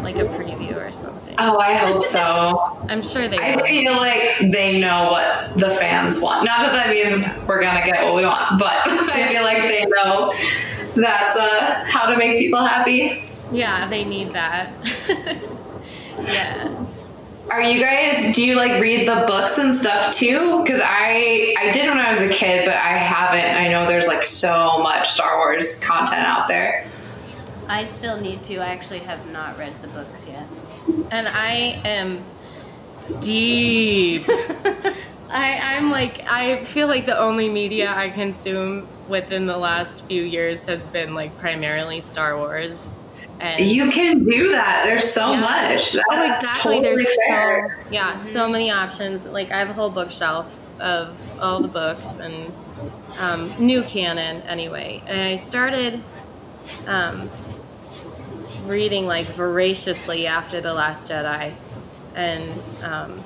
like 0.03 0.17
a 0.17 0.25
preview 0.25 0.77
or 0.77 0.93
something. 0.93 1.35
Oh, 1.39 1.59
I 1.59 1.75
hope 1.75 2.03
so. 2.03 2.79
I'm 2.89 3.03
sure 3.03 3.27
they 3.29 3.39
I 3.39 3.57
will. 3.57 3.65
feel 3.65 3.97
like 3.97 4.39
they 4.53 4.81
know 4.81 5.09
what 5.11 5.59
the 5.59 5.71
fans 5.71 6.21
want. 6.23 6.45
Not 6.45 6.59
that 6.61 6.73
that 6.73 6.95
means 6.95 7.49
we're 7.49 7.61
gonna 7.61 7.85
get 7.85 8.05
what 8.05 8.15
we 8.17 8.23
want, 8.25 8.59
but 8.59 8.73
I 8.87 9.29
feel 9.29 9.43
like 9.43 9.59
they 9.63 9.85
know 9.87 10.33
that's 11.01 11.37
uh, 11.37 11.85
how 11.87 12.11
to 12.11 12.17
make 12.17 12.39
people 12.39 12.65
happy. 12.65 13.25
Yeah, 13.53 13.87
they 13.89 14.05
need 14.05 14.33
that. 14.35 14.71
yeah. 16.25 16.85
Are 17.51 17.63
you 17.63 17.81
guys? 17.81 18.35
Do 18.35 18.45
you 18.45 18.57
like 18.57 18.81
read 18.81 19.09
the 19.09 19.25
books 19.27 19.59
and 19.59 19.75
stuff 19.75 20.13
too? 20.13 20.63
Because 20.63 20.81
I 20.83 21.55
I 21.59 21.71
did 21.73 21.89
when 21.89 21.99
I 21.99 22.11
was 22.11 22.21
a 22.21 22.29
kid, 22.29 22.67
but 22.67 22.75
I 22.75 22.97
haven't. 22.99 23.57
I 23.57 23.69
know 23.69 23.87
there's 23.87 24.07
like 24.07 24.25
so 24.25 24.79
much 24.79 25.11
Star 25.11 25.39
Wars 25.39 25.83
content 25.85 26.27
out 26.27 26.49
there. 26.49 26.87
I 27.69 27.87
still 27.87 28.21
need 28.21 28.43
to. 28.45 28.59
I 28.59 28.69
actually 28.69 29.01
have 29.01 29.31
not 29.31 29.59
read 29.59 29.73
the 29.83 29.89
books 29.89 30.27
yet. 30.27 30.47
And 31.11 31.29
I 31.29 31.81
am 31.85 32.23
deep. 33.21 34.25
I, 35.31 35.77
I'm 35.77 35.91
like, 35.91 36.27
I 36.27 36.65
feel 36.65 36.89
like 36.89 37.05
the 37.05 37.19
only 37.19 37.51
media 37.51 37.93
I 37.95 38.09
consume 38.09 38.89
within 39.09 39.47
the 39.47 39.59
last 39.59 40.07
few 40.07 40.23
years 40.23 40.65
has 40.65 40.89
been 40.89 41.15
like 41.15 41.37
primarily 41.39 42.01
Star 42.01 42.39
Wars. 42.39 42.91
And 43.41 43.65
You 43.65 43.91
can 43.91 44.23
do 44.23 44.51
that. 44.53 44.83
There's 44.85 45.11
so 45.11 45.33
Yeah. 45.33 45.41
much. 45.41 45.93
That's 45.93 46.07
oh, 46.11 46.25
exactly. 46.25 46.77
totally 46.81 46.81
There's 47.05 47.17
fair. 47.29 47.79
so 47.85 47.91
yeah, 47.93 48.17
so 48.17 48.49
many 48.49 48.71
options. 48.71 49.25
Like 49.27 49.51
I 49.53 49.59
have 49.59 49.71
a 49.71 49.73
whole 49.75 49.91
bookshelf 49.91 50.55
of 50.81 51.17
all 51.41 51.61
the 51.61 51.69
books 51.69 52.19
and 52.19 52.53
um, 53.21 53.53
new 53.59 53.83
canon 53.83 54.43
anyway. 54.43 55.03
And 55.07 55.21
I 55.21 55.37
started 55.37 56.01
um, 56.87 57.29
reading 58.67 59.07
like 59.07 59.27
voraciously 59.27 60.27
after 60.27 60.61
the 60.61 60.73
Last 60.75 61.11
Jedi, 61.11 61.53
and 62.15 62.51
um, 62.83 63.21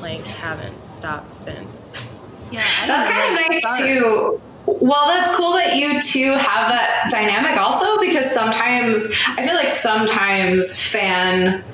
like 0.00 0.22
haven't 0.24 0.88
stopped 0.90 1.34
since. 1.34 1.88
Yeah, 2.50 2.62
I 2.82 2.86
That's 2.86 3.10
kind 3.10 3.34
of 3.34 3.48
nice 3.50 3.60
start. 3.60 3.78
too. 3.78 4.40
Well, 4.66 5.06
that's 5.06 5.34
cool 5.36 5.52
that 5.52 5.76
you 5.76 6.00
two 6.02 6.32
have 6.32 6.68
that 6.70 7.08
dynamic 7.10 7.56
also 7.56 7.98
because 8.00 8.30
sometimes 8.30 9.12
I 9.28 9.46
feel 9.46 9.54
like 9.54 9.68
sometimes 9.68 10.76
fan 10.78 11.64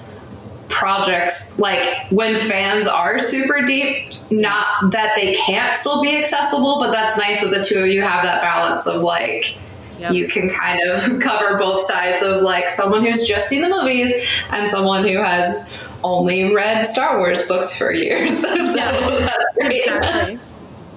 projects 0.68 1.58
like 1.58 2.06
when 2.10 2.36
fans 2.36 2.86
are 2.86 3.18
super 3.18 3.60
deep 3.62 4.10
not 4.30 4.90
that 4.90 5.12
they 5.16 5.34
can't 5.34 5.76
still 5.76 6.00
be 6.00 6.16
accessible 6.16 6.80
but 6.80 6.90
that's 6.90 7.18
nice 7.18 7.42
that 7.42 7.50
the 7.50 7.62
two 7.62 7.78
of 7.80 7.88
you 7.88 8.00
have 8.00 8.24
that 8.24 8.40
balance 8.40 8.86
of 8.86 9.02
like 9.02 9.58
Yep. 9.98 10.12
you 10.14 10.26
can 10.26 10.48
kind 10.50 10.80
of 10.90 11.20
cover 11.20 11.58
both 11.58 11.82
sides 11.82 12.22
of 12.22 12.42
like 12.42 12.68
someone 12.68 13.04
who's 13.04 13.22
just 13.22 13.48
seen 13.48 13.62
the 13.62 13.68
movies 13.68 14.12
and 14.50 14.68
someone 14.68 15.06
who 15.06 15.18
has 15.18 15.72
only 16.02 16.52
read 16.52 16.84
Star 16.86 17.18
Wars 17.18 17.46
books 17.46 17.78
for 17.78 17.92
years. 17.92 18.36
so 18.40 18.48
that's 18.48 19.44
great. 19.54 19.84
Exactly. 19.86 20.38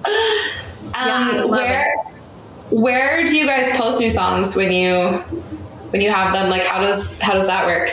Yeah, 0.96 1.28
Um, 1.30 1.36
love 1.36 1.50
where 1.50 1.94
where 2.70 3.24
do 3.26 3.36
you 3.36 3.46
guys 3.46 3.70
post 3.76 4.00
new 4.00 4.10
songs 4.10 4.56
when 4.56 4.72
you 4.72 5.18
when 5.90 6.00
you 6.00 6.10
have 6.10 6.32
them? 6.32 6.48
Like 6.48 6.62
how 6.62 6.80
does 6.80 7.20
how 7.20 7.34
does 7.34 7.46
that 7.46 7.66
work? 7.66 7.90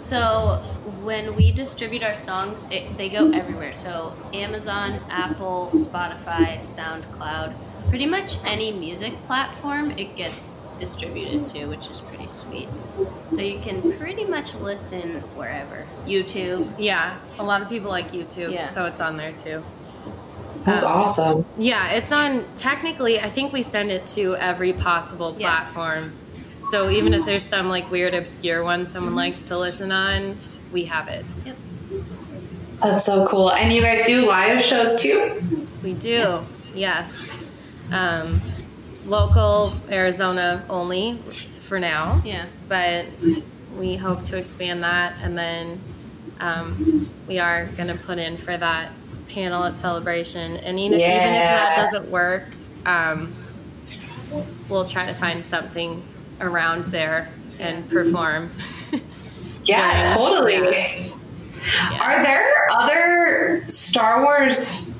So 0.00 0.56
when 1.02 1.34
we 1.36 1.52
distribute 1.52 2.02
our 2.02 2.14
songs, 2.14 2.66
it, 2.70 2.96
they 2.98 3.08
go 3.08 3.30
everywhere. 3.30 3.72
So 3.72 4.12
Amazon, 4.34 5.00
Apple, 5.08 5.70
Spotify, 5.74 6.58
SoundCloud, 6.58 7.54
pretty 7.88 8.06
much 8.06 8.36
any 8.44 8.70
music 8.72 9.14
platform 9.22 9.92
it 9.92 10.16
gets 10.16 10.56
distributed 10.78 11.46
to, 11.48 11.66
which 11.66 11.86
is 11.88 12.00
pretty 12.00 12.26
sweet. 12.28 12.68
So 13.28 13.40
you 13.40 13.58
can 13.60 13.92
pretty 13.98 14.24
much 14.24 14.54
listen 14.56 15.20
wherever. 15.36 15.86
YouTube. 16.06 16.70
Yeah, 16.78 17.16
a 17.38 17.42
lot 17.44 17.62
of 17.62 17.68
people 17.68 17.90
like 17.90 18.12
YouTube, 18.12 18.52
Yeah. 18.52 18.64
so 18.64 18.86
it's 18.86 19.00
on 19.00 19.16
there 19.16 19.32
too. 19.32 19.62
That's 20.64 20.84
Um, 20.84 20.92
awesome. 20.92 21.44
Yeah, 21.58 21.90
it's 21.92 22.12
on. 22.12 22.44
Technically, 22.56 23.20
I 23.20 23.28
think 23.30 23.52
we 23.52 23.62
send 23.62 23.90
it 23.90 24.06
to 24.08 24.36
every 24.36 24.72
possible 24.72 25.34
Yeah. 25.38 25.48
platform. 25.48 26.12
So 26.70 26.90
even 26.90 27.14
if 27.14 27.24
there's 27.24 27.42
some 27.42 27.68
like 27.68 27.90
weird, 27.90 28.14
obscure 28.14 28.62
one 28.62 28.86
someone 28.86 29.14
likes 29.14 29.42
to 29.44 29.56
listen 29.58 29.90
on, 29.90 30.36
we 30.72 30.84
have 30.84 31.08
it. 31.08 31.24
Yep. 31.46 31.56
That's 32.82 33.04
so 33.06 33.26
cool. 33.26 33.50
And 33.52 33.72
you 33.72 33.80
guys 33.82 34.06
do 34.06 34.26
live 34.26 34.62
shows 34.62 35.00
too? 35.00 35.66
We 35.82 35.94
do. 35.94 36.40
Yes. 36.74 37.38
Um, 37.92 38.40
local 39.06 39.72
Arizona 39.90 40.62
only 40.70 41.18
for 41.62 41.80
now, 41.80 42.20
Yeah. 42.24 42.44
but 42.68 43.06
we 43.76 43.96
hope 43.96 44.22
to 44.24 44.36
expand 44.36 44.82
that, 44.82 45.14
and 45.22 45.36
then 45.36 45.80
um, 46.40 47.08
we 47.28 47.38
are 47.38 47.66
going 47.76 47.88
to 47.88 47.98
put 47.98 48.18
in 48.18 48.36
for 48.36 48.56
that 48.56 48.88
panel 49.32 49.64
at 49.64 49.78
celebration. 49.78 50.56
And 50.58 50.78
even, 50.78 51.00
even 51.00 51.10
if 51.10 51.42
that 51.42 51.90
doesn't 51.90 52.10
work, 52.10 52.44
um, 52.86 53.34
we'll 54.68 54.86
try 54.86 55.06
to 55.06 55.14
find 55.14 55.44
something 55.44 56.02
around 56.40 56.84
there 56.84 57.30
and 57.58 57.88
perform. 57.88 58.50
Yeah, 59.64 60.14
totally. 60.16 60.54
Yeah. 60.54 61.98
Are 62.00 62.22
there 62.22 62.66
other 62.72 63.64
Star 63.68 64.22
Wars 64.22 64.90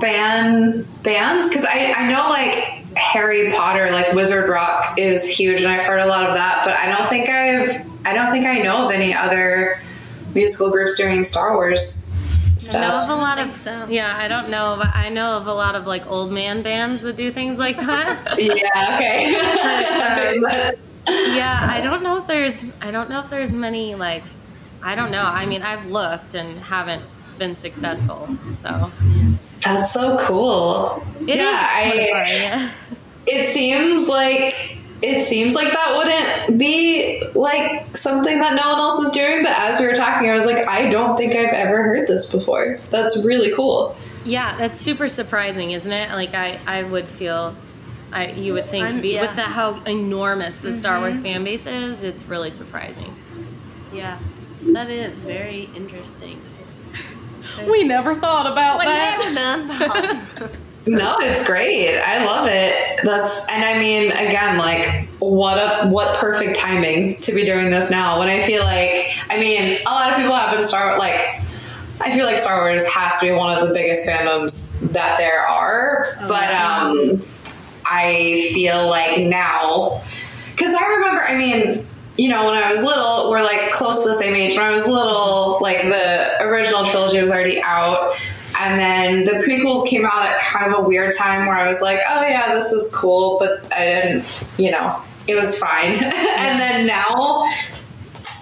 fan 0.00 0.86
bands? 1.02 1.48
Because 1.48 1.64
I, 1.64 1.94
I 1.96 2.10
know 2.10 2.28
like 2.28 2.84
Harry 2.96 3.52
Potter, 3.52 3.90
like 3.90 4.12
Wizard 4.12 4.48
Rock 4.48 4.98
is 4.98 5.28
huge, 5.28 5.60
and 5.62 5.68
I've 5.68 5.82
heard 5.82 6.00
a 6.00 6.06
lot 6.06 6.28
of 6.28 6.34
that. 6.34 6.62
But 6.64 6.74
I 6.74 6.96
don't 6.96 7.08
think 7.08 7.28
I've 7.28 8.06
I 8.06 8.12
don't 8.12 8.32
think 8.32 8.46
I 8.46 8.58
know 8.58 8.86
of 8.86 8.90
any 8.90 9.14
other 9.14 9.80
musical 10.34 10.70
groups 10.70 10.96
doing 10.96 11.22
Star 11.22 11.54
Wars 11.54 12.11
I 12.70 12.80
know 12.80 13.02
of 13.02 13.08
a 13.08 13.14
lot 13.14 13.38
of 13.38 13.46
think 13.46 13.58
so. 13.58 13.86
yeah. 13.88 14.16
I 14.16 14.28
don't 14.28 14.50
know, 14.50 14.76
but 14.78 14.94
I 14.94 15.08
know 15.08 15.36
of 15.38 15.46
a 15.46 15.54
lot 15.54 15.74
of 15.74 15.86
like 15.86 16.06
old 16.06 16.32
man 16.32 16.62
bands 16.62 17.02
that 17.02 17.16
do 17.16 17.30
things 17.32 17.58
like 17.58 17.76
that. 17.76 18.38
Yeah. 18.38 18.94
Okay. 18.96 19.32
yeah, 21.36 21.66
I 21.70 21.80
don't 21.82 22.02
know 22.02 22.18
if 22.18 22.26
there's 22.26 22.70
I 22.80 22.90
don't 22.90 23.08
know 23.10 23.20
if 23.20 23.30
there's 23.30 23.52
many 23.52 23.94
like 23.94 24.22
I 24.82 24.94
don't 24.94 25.10
know. 25.10 25.22
I 25.22 25.46
mean, 25.46 25.62
I've 25.62 25.86
looked 25.86 26.34
and 26.34 26.58
haven't 26.58 27.02
been 27.38 27.56
successful. 27.56 28.28
So 28.52 28.90
That's 29.64 29.92
so 29.92 30.16
cool. 30.18 31.04
it 31.20 31.30
is 31.30 31.36
yeah, 31.36 31.66
kind 31.66 32.00
I. 32.14 32.32
yeah. 32.34 32.70
it 33.26 33.52
seems 33.52 34.08
like 34.08 34.78
it 35.02 35.20
seems 35.22 35.54
like 35.54 35.72
that 35.72 35.96
wouldn't 35.96 36.58
be 36.58 37.22
like 37.34 37.96
something 37.96 38.38
that 38.38 38.54
no 38.54 38.70
one 38.70 38.78
else 38.78 38.98
is 39.00 39.10
doing 39.10 39.42
but 39.42 39.52
as 39.52 39.80
we 39.80 39.86
were 39.86 39.94
talking 39.94 40.30
i 40.30 40.32
was 40.32 40.46
like 40.46 40.66
i 40.68 40.88
don't 40.88 41.16
think 41.16 41.34
i've 41.34 41.52
ever 41.52 41.82
heard 41.82 42.06
this 42.06 42.30
before 42.30 42.78
that's 42.90 43.24
really 43.24 43.52
cool 43.54 43.96
Yeah, 44.24 44.56
that's 44.56 44.80
super 44.80 45.08
surprising, 45.08 45.72
isn't 45.72 45.90
it? 45.90 46.10
Like 46.12 46.32
I, 46.32 46.60
I 46.64 46.84
would 46.84 47.06
feel, 47.08 47.56
I 48.12 48.30
you 48.30 48.52
would 48.54 48.66
think 48.66 48.84
I'm- 48.86 49.00
be, 49.00 49.14
yeah. 49.14 49.22
with 49.22 49.34
the, 49.34 49.42
how 49.42 49.82
enormous 49.82 50.60
the 50.60 50.72
Star 50.72 51.00
Wars 51.00 51.16
mm-hmm. 51.16 51.24
fan 51.24 51.44
base 51.44 51.66
is, 51.66 52.04
it's 52.04 52.24
really 52.26 52.50
surprising. 52.50 53.12
Yeah. 53.92 54.18
That 54.74 54.90
is 54.90 55.18
very 55.18 55.68
interesting. 55.74 56.40
We 57.68 57.82
never 57.82 58.14
thought 58.14 58.46
about 58.46 58.76
What 58.76 58.84
never 58.84 59.34
done. 60.38 60.50
No, 60.86 61.16
it's 61.20 61.46
great. 61.46 61.98
I 62.00 62.24
love 62.24 62.48
it. 62.48 63.00
That's 63.04 63.46
and 63.48 63.64
I 63.64 63.78
mean, 63.78 64.10
again, 64.12 64.58
like 64.58 65.08
what 65.18 65.56
a 65.56 65.88
what 65.88 66.18
perfect 66.18 66.56
timing 66.56 67.20
to 67.20 67.32
be 67.32 67.44
doing 67.44 67.70
this 67.70 67.90
now. 67.90 68.18
When 68.18 68.28
I 68.28 68.42
feel 68.42 68.64
like, 68.64 69.16
I 69.30 69.38
mean, 69.38 69.78
a 69.80 69.90
lot 69.90 70.10
of 70.10 70.16
people 70.16 70.34
have 70.34 70.54
been 70.54 70.64
Star 70.64 70.98
like. 70.98 71.40
I 72.00 72.12
feel 72.16 72.26
like 72.26 72.36
Star 72.36 72.62
Wars 72.62 72.84
has 72.88 73.20
to 73.20 73.26
be 73.26 73.32
one 73.32 73.56
of 73.56 73.68
the 73.68 73.72
biggest 73.72 74.08
fandoms 74.08 74.76
that 74.92 75.18
there 75.18 75.46
are, 75.46 76.06
oh, 76.20 76.26
but 76.26 76.52
um, 76.52 77.22
I 77.86 78.50
feel 78.52 78.88
like 78.88 79.20
now 79.20 80.02
because 80.62 80.74
I 80.74 80.86
remember, 80.86 81.22
I 81.22 81.36
mean, 81.36 81.86
you 82.16 82.28
know, 82.28 82.44
when 82.44 82.54
I 82.54 82.70
was 82.70 82.82
little, 82.82 83.30
we're 83.30 83.42
like 83.42 83.72
close 83.72 84.02
to 84.02 84.08
the 84.08 84.14
same 84.14 84.36
age. 84.36 84.56
When 84.56 84.64
I 84.64 84.70
was 84.70 84.86
little, 84.86 85.58
like 85.60 85.82
the 85.82 86.42
original 86.42 86.84
trilogy 86.84 87.20
was 87.20 87.32
already 87.32 87.60
out. 87.62 88.14
And 88.62 88.78
then 88.78 89.24
the 89.24 89.44
prequels 89.44 89.88
came 89.88 90.06
out 90.06 90.26
at 90.26 90.40
kind 90.40 90.72
of 90.72 90.84
a 90.84 90.88
weird 90.88 91.14
time 91.16 91.46
where 91.46 91.56
I 91.56 91.66
was 91.66 91.82
like, 91.82 91.98
oh 92.08 92.22
yeah, 92.22 92.54
this 92.54 92.70
is 92.70 92.94
cool, 92.94 93.38
but 93.38 93.72
I 93.72 93.84
didn't, 93.86 94.44
you 94.56 94.70
know, 94.70 95.02
it 95.26 95.34
was 95.34 95.58
fine. 95.58 95.94
and 96.02 96.60
then 96.60 96.86
now 96.86 97.44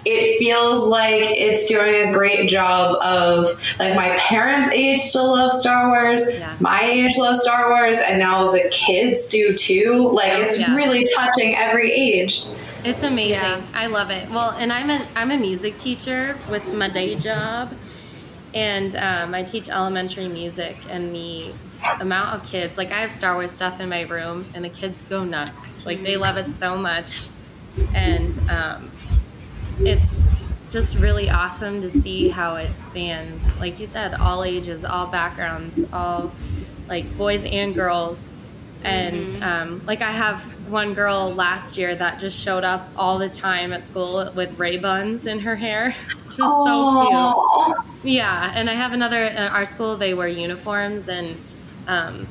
it 0.05 0.39
feels 0.39 0.87
like 0.87 1.23
it's 1.23 1.67
doing 1.67 2.09
a 2.09 2.13
great 2.13 2.49
job 2.49 2.97
of 3.01 3.47
like 3.79 3.95
my 3.95 4.15
parents' 4.17 4.69
age 4.69 4.99
still 4.99 5.31
love 5.31 5.53
Star 5.53 5.89
Wars, 5.89 6.21
yeah. 6.31 6.55
my 6.59 6.83
age 6.83 7.17
loves 7.17 7.41
Star 7.41 7.69
Wars, 7.69 7.99
and 7.99 8.19
now 8.19 8.51
the 8.51 8.67
kids 8.71 9.29
do 9.29 9.55
too. 9.55 10.09
Like 10.11 10.33
it's 10.33 10.59
yeah. 10.59 10.75
really 10.75 11.05
touching 11.15 11.55
every 11.55 11.91
age. 11.91 12.45
It's 12.83 13.03
amazing. 13.03 13.33
Yeah. 13.33 13.61
I 13.73 13.87
love 13.87 14.09
it. 14.09 14.29
Well, 14.29 14.51
and 14.51 14.73
I'm 14.73 14.89
a 14.89 15.05
I'm 15.15 15.31
a 15.31 15.37
music 15.37 15.77
teacher 15.77 16.37
with 16.49 16.73
my 16.73 16.89
day 16.89 17.15
job, 17.15 17.71
and 18.53 18.95
um, 18.95 19.33
I 19.33 19.43
teach 19.43 19.69
elementary 19.69 20.27
music. 20.27 20.77
And 20.89 21.13
the 21.13 21.51
amount 21.99 22.35
of 22.35 22.45
kids, 22.45 22.77
like 22.77 22.91
I 22.91 23.01
have 23.01 23.11
Star 23.11 23.35
Wars 23.35 23.51
stuff 23.51 23.79
in 23.79 23.89
my 23.89 24.01
room, 24.01 24.45
and 24.53 24.63
the 24.63 24.69
kids 24.69 25.03
go 25.05 25.23
nuts. 25.23 25.85
Like 25.85 26.01
they 26.03 26.17
love 26.17 26.37
it 26.37 26.49
so 26.49 26.77
much, 26.77 27.27
and 27.93 28.37
um, 28.49 28.89
it's 29.79 30.19
just 30.69 30.97
really 30.97 31.29
awesome 31.29 31.81
to 31.81 31.91
see 31.91 32.29
how 32.29 32.55
it 32.55 32.77
spans. 32.77 33.43
Like 33.59 33.79
you 33.79 33.87
said, 33.87 34.13
all 34.15 34.43
ages, 34.43 34.85
all 34.85 35.07
backgrounds, 35.07 35.83
all 35.91 36.31
like 36.87 37.17
boys 37.17 37.43
and 37.45 37.75
girls. 37.75 38.31
And 38.83 39.31
mm-hmm. 39.31 39.43
um, 39.43 39.81
like 39.85 40.01
I 40.01 40.11
have 40.11 40.41
one 40.69 40.93
girl 40.93 41.33
last 41.33 41.77
year 41.77 41.93
that 41.95 42.19
just 42.19 42.39
showed 42.39 42.63
up 42.63 42.89
all 42.95 43.19
the 43.19 43.29
time 43.29 43.73
at 43.73 43.83
school 43.83 44.31
with 44.35 44.57
Rey 44.57 44.77
buns 44.77 45.25
in 45.25 45.39
her 45.39 45.55
hair. 45.55 45.95
Which 46.27 46.37
was 46.37 46.49
Aww. 46.49 47.33
so 47.33 47.73
cute. 47.73 48.13
Yeah, 48.15 48.51
and 48.55 48.69
I 48.69 48.73
have 48.73 48.93
another 48.93 49.17
at 49.17 49.51
our 49.51 49.65
school. 49.65 49.97
They 49.97 50.13
wear 50.13 50.27
uniforms, 50.27 51.09
and 51.09 51.35
um, 51.87 52.27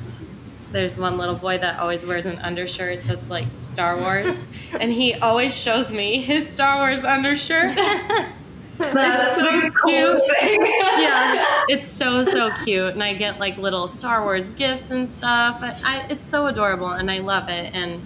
there's 0.71 0.97
one 0.97 1.17
little 1.17 1.35
boy 1.35 1.59
that 1.59 1.79
always 1.79 2.05
wears 2.05 2.25
an 2.25 2.39
undershirt 2.39 3.03
that's 3.05 3.29
like 3.29 3.47
Star 3.61 3.97
Wars, 3.97 4.47
and 4.79 4.91
he 4.91 5.13
always 5.13 5.55
shows 5.55 5.93
me 5.93 6.19
his 6.19 6.49
Star 6.49 6.77
Wars 6.77 7.03
undershirt. 7.03 7.77
That's 8.93 9.35
so 9.35 9.43
the 9.43 10.19
thing. 10.39 10.57
yeah, 10.99 11.45
it's 11.69 11.87
so 11.87 12.23
so 12.23 12.51
cute, 12.63 12.93
and 12.93 13.03
I 13.03 13.13
get 13.13 13.39
like 13.39 13.57
little 13.57 13.87
Star 13.87 14.23
Wars 14.23 14.47
gifts 14.47 14.89
and 14.89 15.09
stuff. 15.09 15.59
I, 15.61 15.77
I, 15.83 16.05
it's 16.09 16.25
so 16.25 16.47
adorable, 16.47 16.89
and 16.89 17.11
I 17.11 17.19
love 17.19 17.47
it. 17.49 17.73
And 17.75 18.01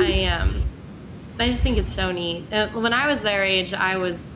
I 0.00 0.24
um, 0.24 0.62
I 1.38 1.50
just 1.50 1.62
think 1.62 1.76
it's 1.78 1.92
so 1.92 2.12
neat. 2.12 2.50
Uh, 2.52 2.68
when 2.68 2.92
I 2.92 3.06
was 3.06 3.20
their 3.20 3.42
age, 3.42 3.74
I 3.74 3.98
was 3.98 4.30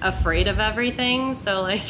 afraid 0.00 0.46
of 0.46 0.60
everything. 0.60 1.34
So 1.34 1.60
like, 1.62 1.82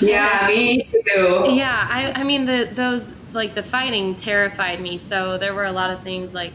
yeah, 0.00 0.48
me 0.48 0.82
too. 0.82 1.46
Yeah, 1.48 1.86
I, 1.88 2.12
I 2.16 2.24
mean 2.24 2.44
the 2.44 2.68
those 2.72 3.14
like 3.32 3.54
the 3.54 3.62
fighting 3.62 4.16
terrified 4.16 4.80
me. 4.80 4.98
So 4.98 5.38
there 5.38 5.54
were 5.54 5.66
a 5.66 5.72
lot 5.72 5.90
of 5.90 6.00
things 6.00 6.34
like 6.34 6.54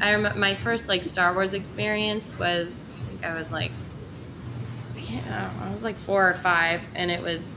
I 0.00 0.10
remember 0.12 0.38
my 0.38 0.54
first 0.54 0.88
like 0.88 1.04
Star 1.04 1.32
Wars 1.32 1.54
experience 1.54 2.38
was 2.38 2.82
I 3.00 3.08
think 3.08 3.24
I 3.24 3.34
was 3.34 3.50
like 3.50 3.70
yeah 5.10 5.50
I 5.62 5.70
was 5.70 5.84
like 5.84 5.96
four 5.96 6.28
or 6.28 6.34
five, 6.34 6.82
and 6.94 7.10
it 7.10 7.22
was 7.22 7.54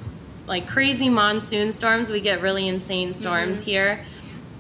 like 0.48 0.68
crazy 0.68 1.10
monsoon 1.10 1.72
storms. 1.72 2.10
We 2.10 2.22
get 2.22 2.41
really 2.41 2.68
insane 2.68 3.13
storms 3.13 3.60
mm-hmm. 3.60 3.70
here, 3.70 4.06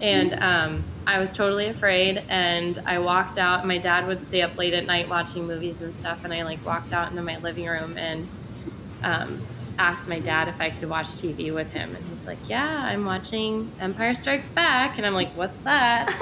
and 0.01 0.33
um, 0.35 0.83
I 1.09 1.19
was 1.19 1.31
totally 1.31 1.65
afraid 1.65 2.21
and 2.29 2.77
I 2.85 2.99
walked 2.99 3.39
out. 3.39 3.65
My 3.65 3.79
dad 3.79 4.05
would 4.05 4.23
stay 4.23 4.43
up 4.43 4.55
late 4.59 4.75
at 4.75 4.85
night 4.85 5.09
watching 5.09 5.47
movies 5.47 5.81
and 5.81 5.93
stuff, 5.93 6.23
and 6.23 6.31
I 6.31 6.43
like 6.43 6.63
walked 6.63 6.93
out 6.93 7.09
into 7.09 7.23
my 7.23 7.37
living 7.39 7.65
room 7.65 7.97
and 7.97 8.29
um, 9.03 9.41
asked 9.79 10.07
my 10.07 10.19
dad 10.19 10.47
if 10.47 10.61
I 10.61 10.69
could 10.69 10.87
watch 10.87 11.07
TV 11.07 11.53
with 11.53 11.73
him, 11.73 11.95
and 11.95 12.05
he's 12.05 12.27
like, 12.27 12.37
"Yeah, 12.47 12.83
I'm 12.83 13.05
watching 13.05 13.71
Empire 13.79 14.13
Strikes 14.13 14.51
Back," 14.51 14.97
and 14.97 15.07
I'm 15.07 15.15
like, 15.15 15.31
"What's 15.31 15.59
that?" 15.61 16.13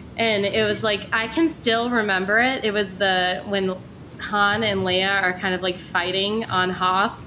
and 0.16 0.46
it 0.46 0.64
was 0.64 0.82
like 0.82 1.14
I 1.14 1.28
can 1.28 1.48
still 1.48 1.90
remember 1.90 2.38
it. 2.38 2.64
It 2.64 2.72
was 2.72 2.94
the 2.94 3.42
when 3.46 3.76
Han 4.20 4.62
and 4.62 4.80
Leia 4.80 5.22
are 5.22 5.32
kind 5.32 5.54
of 5.54 5.62
like 5.62 5.78
fighting 5.78 6.44
on 6.44 6.70
Hoth 6.70 7.18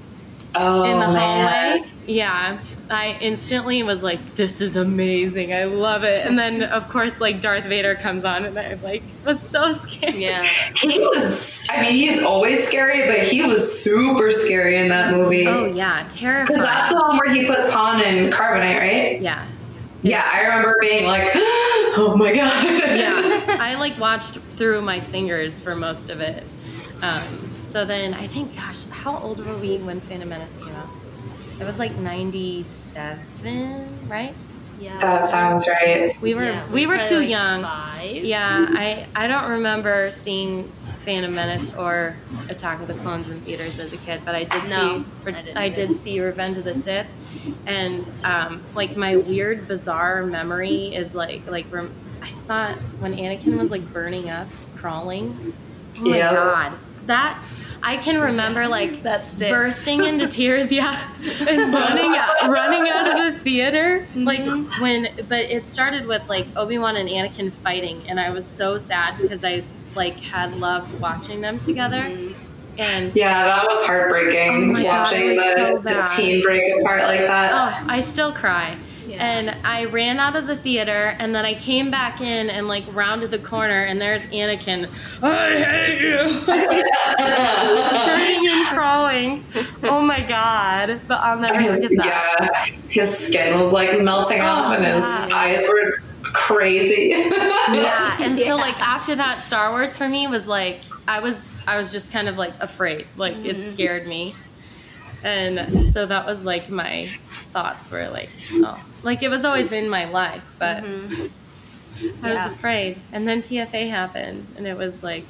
oh, 0.54 0.84
in 0.84 0.98
the 0.98 1.06
hallway. 1.06 1.80
Man. 1.80 1.90
Yeah, 2.06 2.58
I 2.90 3.16
instantly 3.20 3.82
was 3.82 4.02
like, 4.02 4.34
"This 4.34 4.60
is 4.60 4.76
amazing! 4.76 5.54
I 5.54 5.64
love 5.64 6.04
it!" 6.04 6.26
And 6.26 6.38
then, 6.38 6.62
of 6.62 6.88
course, 6.88 7.20
like 7.20 7.40
Darth 7.40 7.64
Vader 7.64 7.94
comes 7.94 8.24
on, 8.24 8.44
and 8.44 8.58
I 8.58 8.74
like 8.82 9.02
was 9.24 9.40
so 9.40 9.72
scared. 9.72 10.14
Yeah, 10.14 10.42
he 10.76 10.98
was. 10.98 11.66
I 11.70 11.80
mean, 11.80 11.92
he's 11.92 12.22
always 12.22 12.66
scary, 12.66 13.06
but 13.06 13.26
he 13.26 13.42
was 13.42 13.82
super 13.82 14.30
scary 14.30 14.78
in 14.78 14.88
that 14.90 15.12
movie. 15.12 15.46
Oh 15.46 15.64
yeah, 15.64 16.06
terrifying. 16.10 16.46
Because 16.46 16.60
that's 16.60 16.90
the 16.90 16.96
one 16.96 17.18
where 17.18 17.34
he 17.34 17.46
puts 17.46 17.70
Han 17.70 18.02
in 18.02 18.30
carbonite, 18.30 18.80
right? 18.80 19.20
Yeah. 19.20 19.46
Yeah, 20.02 20.22
I 20.22 20.42
remember 20.42 20.76
being 20.82 21.06
like, 21.06 21.30
"Oh 21.96 22.14
my 22.18 22.34
god!" 22.34 22.64
yeah, 22.98 23.56
I 23.60 23.76
like 23.76 23.98
watched 23.98 24.34
through 24.56 24.82
my 24.82 25.00
fingers 25.00 25.58
for 25.58 25.74
most 25.74 26.10
of 26.10 26.20
it. 26.20 26.44
Um, 27.04 27.60
so 27.60 27.84
then 27.84 28.14
I 28.14 28.26
think, 28.26 28.56
gosh, 28.56 28.84
how 28.86 29.18
old 29.18 29.44
were 29.44 29.56
we 29.56 29.78
when 29.78 30.00
Phantom 30.00 30.28
Menace 30.28 30.52
came 30.58 30.74
out? 30.74 30.88
It 31.60 31.64
was 31.64 31.78
like 31.78 31.94
97, 31.96 34.08
right? 34.08 34.34
Yeah. 34.80 34.98
That 34.98 35.28
sounds 35.28 35.68
right. 35.68 36.20
We 36.20 36.34
were 36.34 36.44
yeah, 36.44 36.66
we, 36.66 36.72
we 36.72 36.86
were 36.86 37.02
too 37.02 37.20
like 37.20 37.28
young. 37.28 37.62
Five. 37.62 38.24
Yeah, 38.24 38.66
I 38.70 39.06
I 39.14 39.28
don't 39.28 39.50
remember 39.50 40.10
seeing 40.10 40.64
Phantom 41.04 41.34
Menace 41.34 41.72
or 41.74 42.16
Attack 42.50 42.80
of 42.80 42.88
the 42.88 42.94
Clones 42.94 43.28
in 43.28 43.40
theaters 43.40 43.78
as 43.78 43.92
a 43.92 43.96
kid, 43.98 44.22
but 44.24 44.34
I 44.34 44.44
did 44.44 44.64
no, 44.64 45.04
see 45.24 45.32
I, 45.32 45.64
I 45.64 45.68
did 45.68 45.96
see 45.96 46.20
Revenge 46.20 46.58
of 46.58 46.64
the 46.64 46.74
Sith, 46.74 47.06
and 47.66 48.06
um, 48.24 48.62
like 48.74 48.96
my 48.96 49.16
weird 49.16 49.68
bizarre 49.68 50.24
memory 50.24 50.94
is 50.94 51.14
like 51.14 51.48
like 51.48 51.66
rem- 51.70 51.94
I 52.20 52.28
thought 52.46 52.74
when 52.98 53.14
Anakin 53.14 53.58
was 53.58 53.70
like 53.70 53.92
burning 53.92 54.28
up, 54.28 54.48
crawling. 54.76 55.54
Oh 55.96 56.00
my 56.00 56.16
yep. 56.16 56.32
god, 56.32 56.72
that 57.06 57.38
I 57.84 57.98
can 57.98 58.20
remember 58.20 58.66
like 58.68 59.02
That's 59.02 59.34
bursting 59.36 60.04
into 60.04 60.26
tears, 60.26 60.72
yeah, 60.72 60.98
and 61.46 61.72
running 61.72 62.16
out, 62.16 62.48
running 62.48 62.90
out 62.90 63.08
of 63.08 63.34
the 63.34 63.38
theater. 63.40 64.06
Mm-hmm. 64.14 64.24
Like 64.24 64.80
when, 64.80 65.08
but 65.28 65.44
it 65.44 65.66
started 65.66 66.06
with 66.06 66.26
like 66.28 66.46
Obi 66.56 66.78
Wan 66.78 66.96
and 66.96 67.08
Anakin 67.08 67.52
fighting, 67.52 68.02
and 68.08 68.18
I 68.18 68.30
was 68.30 68.46
so 68.46 68.78
sad 68.78 69.18
because 69.18 69.44
I 69.44 69.62
like 69.94 70.18
had 70.18 70.56
loved 70.56 70.98
watching 70.98 71.40
them 71.42 71.58
together. 71.58 72.02
Mm-hmm. 72.02 72.40
And 72.76 73.14
yeah, 73.14 73.44
that 73.44 73.68
was 73.68 73.86
heartbreaking 73.86 74.76
oh 74.76 74.84
watching 74.84 75.36
God, 75.36 75.44
the, 75.44 75.56
so 75.56 75.78
the 75.78 76.02
team 76.16 76.42
break 76.42 76.80
apart 76.80 77.02
like 77.02 77.20
that. 77.20 77.52
Oh, 77.52 77.86
I 77.88 78.00
still 78.00 78.32
cry. 78.32 78.76
And 79.18 79.56
I 79.64 79.86
ran 79.86 80.18
out 80.18 80.36
of 80.36 80.46
the 80.46 80.56
theater, 80.56 81.16
and 81.18 81.34
then 81.34 81.44
I 81.44 81.54
came 81.54 81.90
back 81.90 82.20
in 82.20 82.50
and 82.50 82.68
like 82.68 82.84
rounded 82.94 83.30
the 83.30 83.38
corner, 83.38 83.82
and 83.84 84.00
there's 84.00 84.26
Anakin. 84.26 84.88
I 85.22 85.64
hate 85.64 86.00
you. 86.00 86.46
Burning 88.06 88.50
and 88.50 88.66
crawling. 88.68 89.44
Oh 89.82 90.02
my 90.02 90.20
god! 90.20 91.00
But 91.06 91.20
I'll 91.20 91.38
never 91.38 91.60
his, 91.60 91.76
forget 91.76 91.90
that. 91.98 92.68
Yeah, 92.68 92.76
his 92.88 93.16
skin 93.16 93.58
was 93.58 93.72
like 93.72 94.00
melting 94.00 94.40
oh, 94.40 94.44
off, 94.44 94.76
and 94.76 94.84
his 94.84 95.04
eyes 95.04 95.64
were 95.68 96.02
crazy. 96.22 97.10
yeah, 97.14 98.16
and 98.20 98.38
yeah. 98.38 98.46
so 98.46 98.56
like 98.56 98.78
after 98.80 99.14
that, 99.14 99.42
Star 99.42 99.70
Wars 99.70 99.96
for 99.96 100.08
me 100.08 100.26
was 100.26 100.46
like 100.46 100.80
I 101.06 101.20
was 101.20 101.46
I 101.66 101.76
was 101.76 101.92
just 101.92 102.12
kind 102.12 102.28
of 102.28 102.36
like 102.36 102.52
afraid, 102.60 103.06
like 103.16 103.34
mm-hmm. 103.34 103.46
it 103.46 103.62
scared 103.62 104.06
me, 104.06 104.34
and 105.24 105.86
so 105.86 106.06
that 106.06 106.26
was 106.26 106.44
like 106.44 106.70
my 106.70 107.06
thoughts 107.06 107.90
were 107.90 108.08
like, 108.08 108.30
oh, 108.52 108.82
like 109.02 109.22
it 109.22 109.28
was 109.28 109.44
always 109.44 109.72
in 109.72 109.88
my 109.88 110.04
life, 110.04 110.44
but 110.58 110.84
mm-hmm. 110.84 112.24
I 112.24 112.32
yeah. 112.32 112.46
was 112.46 112.54
afraid. 112.54 112.98
And 113.12 113.26
then 113.26 113.42
TFA 113.42 113.88
happened, 113.88 114.48
and 114.56 114.66
it 114.66 114.76
was 114.76 115.02
like 115.02 115.24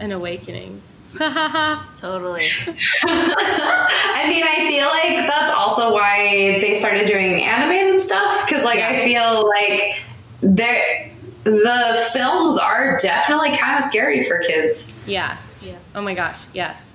an 0.00 0.12
awakening. 0.12 0.82
totally. 1.16 2.48
I 3.04 4.24
mean, 4.28 4.42
I 4.42 4.66
feel 4.68 4.88
like 4.88 5.28
that's 5.28 5.52
also 5.52 5.92
why 5.92 6.58
they 6.60 6.74
started 6.74 7.06
doing 7.06 7.40
animated 7.42 8.00
stuff 8.00 8.44
because, 8.44 8.64
like, 8.64 8.78
yeah. 8.78 8.88
I 8.88 8.98
feel 8.98 9.48
like 9.48 10.02
there 10.40 11.10
the 11.44 12.08
films 12.12 12.56
are 12.56 12.98
definitely 12.98 13.56
kind 13.56 13.78
of 13.78 13.84
scary 13.84 14.24
for 14.24 14.38
kids. 14.38 14.92
Yeah. 15.06 15.36
Yeah. 15.60 15.76
Oh 15.94 16.02
my 16.02 16.14
gosh. 16.14 16.46
Yes. 16.54 16.93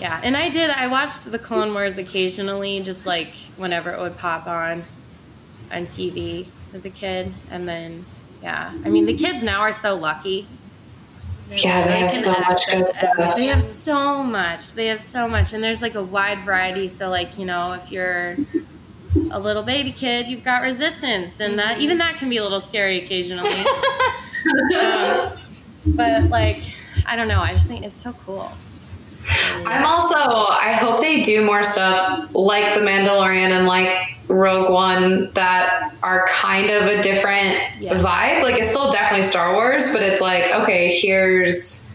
Yeah. 0.00 0.20
And 0.22 0.36
I 0.36 0.50
did. 0.50 0.70
I 0.70 0.86
watched 0.88 1.30
the 1.30 1.38
Clone 1.38 1.72
Wars 1.72 1.96
occasionally, 1.98 2.80
just 2.80 3.06
like 3.06 3.34
whenever 3.56 3.90
it 3.90 3.98
would 3.98 4.16
pop 4.16 4.46
on 4.46 4.84
on 5.72 5.82
TV 5.82 6.46
as 6.74 6.84
a 6.84 6.90
kid, 6.90 7.32
and 7.50 7.66
then 7.66 8.04
yeah, 8.42 8.72
I 8.84 8.88
mean 8.90 9.06
the 9.06 9.16
kids 9.16 9.42
now 9.42 9.60
are 9.60 9.72
so 9.72 9.96
lucky. 9.96 10.46
Yeah, 11.50 11.86
they 11.86 12.00
have 12.00 12.12
so 12.12 12.32
much 12.32 12.66
good 12.70 12.94
stuff. 12.94 13.36
They 13.36 13.46
have 13.46 13.62
so 13.62 14.22
much. 14.22 14.72
They 14.72 14.86
have 14.88 15.00
so 15.00 15.28
much, 15.28 15.52
and 15.52 15.62
there's 15.62 15.80
like 15.80 15.94
a 15.94 16.02
wide 16.02 16.40
variety. 16.40 16.88
So 16.88 17.08
like 17.08 17.38
you 17.38 17.46
know, 17.46 17.72
if 17.72 17.90
you're 17.90 18.36
a 19.30 19.38
little 19.38 19.62
baby 19.62 19.92
kid, 19.92 20.26
you've 20.26 20.44
got 20.44 20.62
resistance, 20.62 21.40
and 21.40 21.58
that 21.58 21.80
even 21.80 21.98
that 21.98 22.16
can 22.16 22.28
be 22.28 22.36
a 22.36 22.42
little 22.42 22.60
scary 22.60 23.02
occasionally. 23.02 23.50
Um, 24.46 25.32
but 25.86 26.24
like, 26.30 26.58
I 27.04 27.16
don't 27.16 27.26
know. 27.26 27.40
I 27.40 27.52
just 27.52 27.66
think 27.66 27.84
it's 27.84 28.00
so 28.00 28.12
cool. 28.24 28.52
I'm 29.64 29.84
also, 29.86 30.14
I 30.16 30.72
hope 30.78 31.00
they 31.00 31.22
do 31.22 31.44
more 31.44 31.62
stuff 31.64 32.34
like 32.34 32.74
The 32.74 32.80
Mandalorian 32.80 33.50
and 33.50 33.66
like 33.66 34.16
Rogue 34.28 34.70
One 34.70 35.30
that 35.32 35.92
are 36.02 36.26
kind 36.28 36.70
of 36.70 36.84
a 36.86 37.02
different 37.02 37.56
Yes. 37.80 38.02
vibe. 38.02 38.42
Like, 38.42 38.56
it's 38.56 38.68
still 38.70 38.90
definitely 38.90 39.22
Star 39.26 39.54
Wars, 39.54 39.92
but 39.92 40.02
it's 40.02 40.20
like, 40.20 40.52
okay, 40.62 40.88
here's 40.88 41.88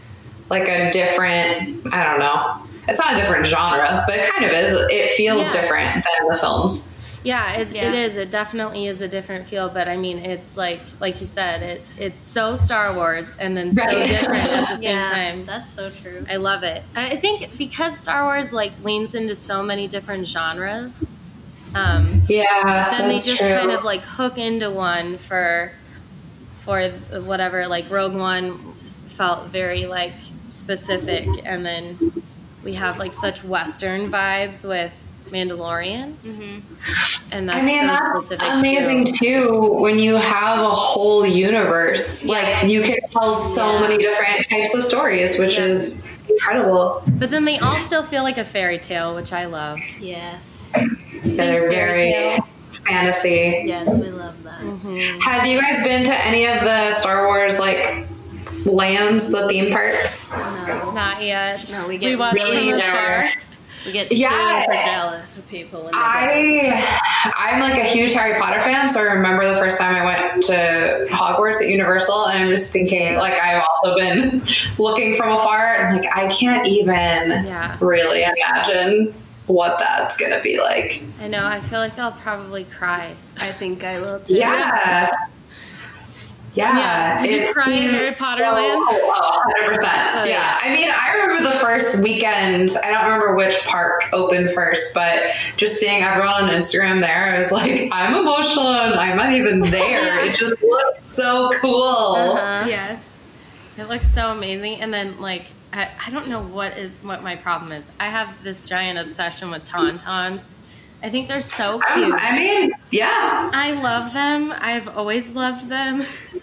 like 0.50 0.68
a 0.68 0.90
different, 0.90 1.86
I 1.92 2.04
don't 2.04 2.18
know. 2.18 2.56
It's 2.88 2.98
not 2.98 3.14
a 3.14 3.16
different 3.16 3.46
genre, 3.46 4.02
but 4.06 4.18
it 4.18 4.30
kind 4.30 4.44
of 4.44 4.52
is. 4.52 4.72
It 4.90 5.10
feels 5.10 5.44
Yeah. 5.44 5.52
different 5.52 5.94
than 6.04 6.28
the 6.28 6.36
films. 6.36 6.88
Yeah, 7.24 7.52
it, 7.60 7.68
Yeah. 7.72 7.88
it 7.88 7.94
is. 7.94 8.16
It 8.16 8.30
definitely 8.30 8.86
is 8.86 9.00
a 9.00 9.06
different 9.08 9.46
feel, 9.46 9.68
but 9.68 9.86
I 9.88 9.96
mean, 9.96 10.18
it's 10.18 10.56
like 10.56 10.80
like 11.00 11.20
you 11.20 11.26
said, 11.26 11.62
it 11.62 11.82
it's 11.98 12.20
so 12.22 12.56
Star 12.56 12.94
Wars 12.94 13.34
and 13.38 13.56
then 13.56 13.72
so 13.72 13.84
Right. 13.84 14.08
different 14.08 14.38
at 14.44 14.60
the 14.68 14.74
same 14.82 14.82
yeah, 14.82 15.04
time. 15.10 15.46
that's 15.46 15.68
so 15.70 15.90
true. 15.90 16.26
I 16.28 16.36
love 16.36 16.62
it. 16.64 16.82
I 16.96 17.06
I 17.12 17.16
think 17.16 17.56
because 17.56 17.96
Star 17.98 18.24
Wars 18.24 18.52
like 18.52 18.72
leans 18.82 19.14
into 19.14 19.34
so 19.34 19.62
many 19.62 19.86
different 19.86 20.26
genres, 20.26 21.06
um, 21.74 22.22
Yeah, 22.28 22.90
then 22.98 23.08
they 23.08 23.16
just 23.16 23.38
true. 23.38 23.54
kind 23.54 23.70
of 23.70 23.84
like 23.84 24.02
hook 24.02 24.36
into 24.38 24.70
one 24.70 25.16
for 25.18 25.72
for 26.64 26.88
whatever. 27.22 27.66
Like 27.66 27.88
Rogue 27.90 28.14
One 28.14 28.58
felt 29.06 29.46
very 29.46 29.86
like 29.86 30.12
specific, 30.48 31.28
and 31.44 31.64
then 31.64 32.22
we 32.64 32.74
have 32.74 32.98
like 32.98 33.12
such 33.14 33.42
Western 33.44 34.10
vibes 34.10 34.68
with 34.68 34.92
Mandalorian, 35.32 36.14
and 37.32 37.48
that's 37.48 37.58
I 37.58 37.64
mean, 37.64 37.86
that's 37.86 38.30
amazing 38.32 39.06
too. 39.06 39.14
too 39.48 39.72
when 39.80 39.98
you 39.98 40.16
have 40.16 40.58
a 40.60 40.68
whole 40.70 41.24
universe. 41.26 42.26
Yeah. 42.26 42.32
Like, 42.60 42.70
you 42.70 42.82
can 42.82 42.98
tell 43.10 43.32
so 43.32 43.72
Yeah. 43.74 43.80
many 43.80 43.98
different 43.98 44.46
types 44.48 44.74
of 44.74 44.84
stories, 44.84 45.38
which 45.38 45.56
Yeah. 45.58 45.64
is 45.64 46.10
incredible. 46.28 47.02
But 47.06 47.30
then 47.30 47.44
they 47.46 47.58
all 47.58 47.76
still 47.76 48.02
feel 48.02 48.22
like 48.22 48.36
a 48.38 48.44
fairy 48.44 48.78
tale, 48.78 49.14
which 49.14 49.32
I 49.32 49.46
love. 49.46 49.78
Yes, 50.00 50.70
They're 51.24 51.70
very 51.70 52.12
tale. 52.12 52.46
fantasy. 52.86 53.62
yes, 53.66 53.88
we 53.96 54.10
love 54.10 54.34
that. 54.44 54.60
Mm-hmm. 54.60 55.20
Have 55.20 55.46
you 55.46 55.60
guys 55.60 55.82
been 55.82 56.04
to 56.04 56.26
any 56.26 56.46
of 56.46 56.60
the 56.62 56.90
Star 56.92 57.26
Wars 57.26 57.58
like 57.58 58.06
lands, 58.66 59.30
the 59.32 59.48
theme 59.48 59.72
parks? 59.72 60.32
No, 60.36 60.90
Not 60.92 61.22
yet. 61.22 61.68
No, 61.72 61.88
we 61.88 61.96
get 61.96 62.18
watched 62.18 62.34
really 62.34 62.70
them 62.70 62.78
never. 62.80 63.28
We 63.86 63.92
get 63.92 64.10
Yeah. 64.12 64.60
super 64.62 64.72
jealous 64.74 65.38
of 65.38 65.48
people 65.48 65.82
when. 65.84 65.94
I 65.94 67.32
I'm 67.36 67.60
like 67.60 67.78
a 67.78 67.84
huge 67.84 68.12
Harry 68.12 68.38
Potter 68.40 68.60
fan, 68.60 68.88
so 68.88 69.00
I 69.00 69.04
remember 69.14 69.48
the 69.48 69.56
first 69.56 69.78
time 69.78 69.94
I 69.94 70.04
went 70.04 70.42
to 70.44 71.06
Hogwarts 71.10 71.60
at 71.62 71.68
Universal, 71.68 72.26
and 72.28 72.44
I'm 72.44 72.48
just 72.50 72.72
thinking 72.72 73.16
like 73.16 73.34
I've 73.34 73.62
also 73.62 73.96
been 73.96 74.42
looking 74.78 75.14
from 75.16 75.30
afar, 75.32 75.76
and 75.76 75.96
like 75.98 76.08
I 76.14 76.32
can't 76.32 76.66
even 76.66 77.44
Yeah. 77.46 77.76
really 77.80 78.22
imagine 78.24 79.14
what 79.46 79.78
that's 79.78 80.16
gonna 80.16 80.40
be 80.40 80.60
like. 80.60 81.02
I 81.20 81.26
know. 81.28 81.44
I 81.44 81.60
feel 81.60 81.80
like 81.80 81.98
I'll 81.98 82.12
probably 82.12 82.64
cry. 82.64 83.14
I 83.38 83.50
think 83.52 83.82
I 83.84 83.98
will 83.98 84.20
too. 84.20 84.34
Yeah. 84.34 85.10
Yeah, 86.54 86.76
Yeah. 86.78 87.22
Did 87.26 87.48
you 87.48 87.52
cry 87.52 87.70
in 87.70 87.90
Harry 87.90 88.12
Potter 88.18 88.44
so- 88.44 88.52
Land? 88.52 88.82
Oh, 88.86 89.42
100%. 89.58 89.76
Oh, 89.78 89.82
yeah. 89.82 90.24
yeah. 90.24 90.58
I 90.62 90.74
mean, 90.74 90.90
I 90.90 91.14
remember 91.14 91.44
the 91.50 91.56
first 91.56 92.02
weekend, 92.02 92.70
I 92.84 92.90
don't 92.92 93.04
remember 93.04 93.34
which 93.34 93.56
park 93.64 94.04
opened 94.12 94.50
first, 94.52 94.94
but 94.94 95.22
just 95.56 95.78
seeing 95.80 96.02
everyone 96.02 96.28
on 96.44 96.48
Instagram 96.50 97.00
there, 97.00 97.34
I 97.34 97.38
was 97.38 97.52
like, 97.52 97.88
I'm 97.92 98.14
emotional 98.14 98.68
and 98.68 98.94
I'm 98.94 99.16
not 99.16 99.32
even 99.32 99.60
there. 99.70 100.24
It 100.26 100.34
just 100.36 100.62
looks 100.62 101.06
so 101.06 101.50
cool. 101.60 101.82
Uh-huh. 102.18 102.66
Yes. 102.68 103.18
It 103.78 103.84
looks 103.88 104.06
so 104.12 104.30
amazing. 104.32 104.80
And 104.82 104.92
then 104.92 105.18
like 105.20 105.46
I, 105.72 105.88
I 106.06 106.10
don't 106.10 106.28
know 106.28 106.42
what 106.42 106.76
is 106.76 106.90
what 107.02 107.22
my 107.22 107.34
problem 107.36 107.72
is. 107.72 107.90
I 107.98 108.08
have 108.08 108.42
this 108.44 108.62
giant 108.62 108.98
obsession 108.98 109.50
with 109.50 109.64
tauntauns. 109.64 110.44
I 111.02 111.08
think 111.08 111.26
they're 111.28 111.40
so 111.40 111.80
cute. 111.94 112.10
don't- 112.10 112.20
I 112.20 112.38
mean, 112.38 112.72
yeah. 112.90 113.50
I 113.54 113.72
love 113.72 114.12
them. 114.12 114.52
I've 114.60 114.86
always 114.88 115.26
loved 115.28 115.68
them. 115.70 116.04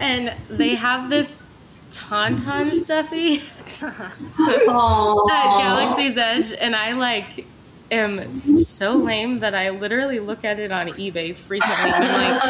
and 0.00 0.34
they 0.48 0.74
have 0.74 1.08
this 1.08 1.40
tauntaun 1.90 2.74
stuffy 2.80 3.42
at 3.82 5.58
Galaxy's 5.58 6.16
Edge, 6.16 6.52
and 6.52 6.74
I 6.74 6.92
like 6.92 7.46
am 7.90 8.54
so 8.64 8.94
lame 8.94 9.40
that 9.40 9.54
I 9.54 9.70
literally 9.70 10.20
look 10.20 10.44
at 10.44 10.58
it 10.58 10.72
on 10.72 10.88
eBay 10.88 11.34
frequently. 11.34 11.92
I'm 11.92 12.02
like, 12.02 12.42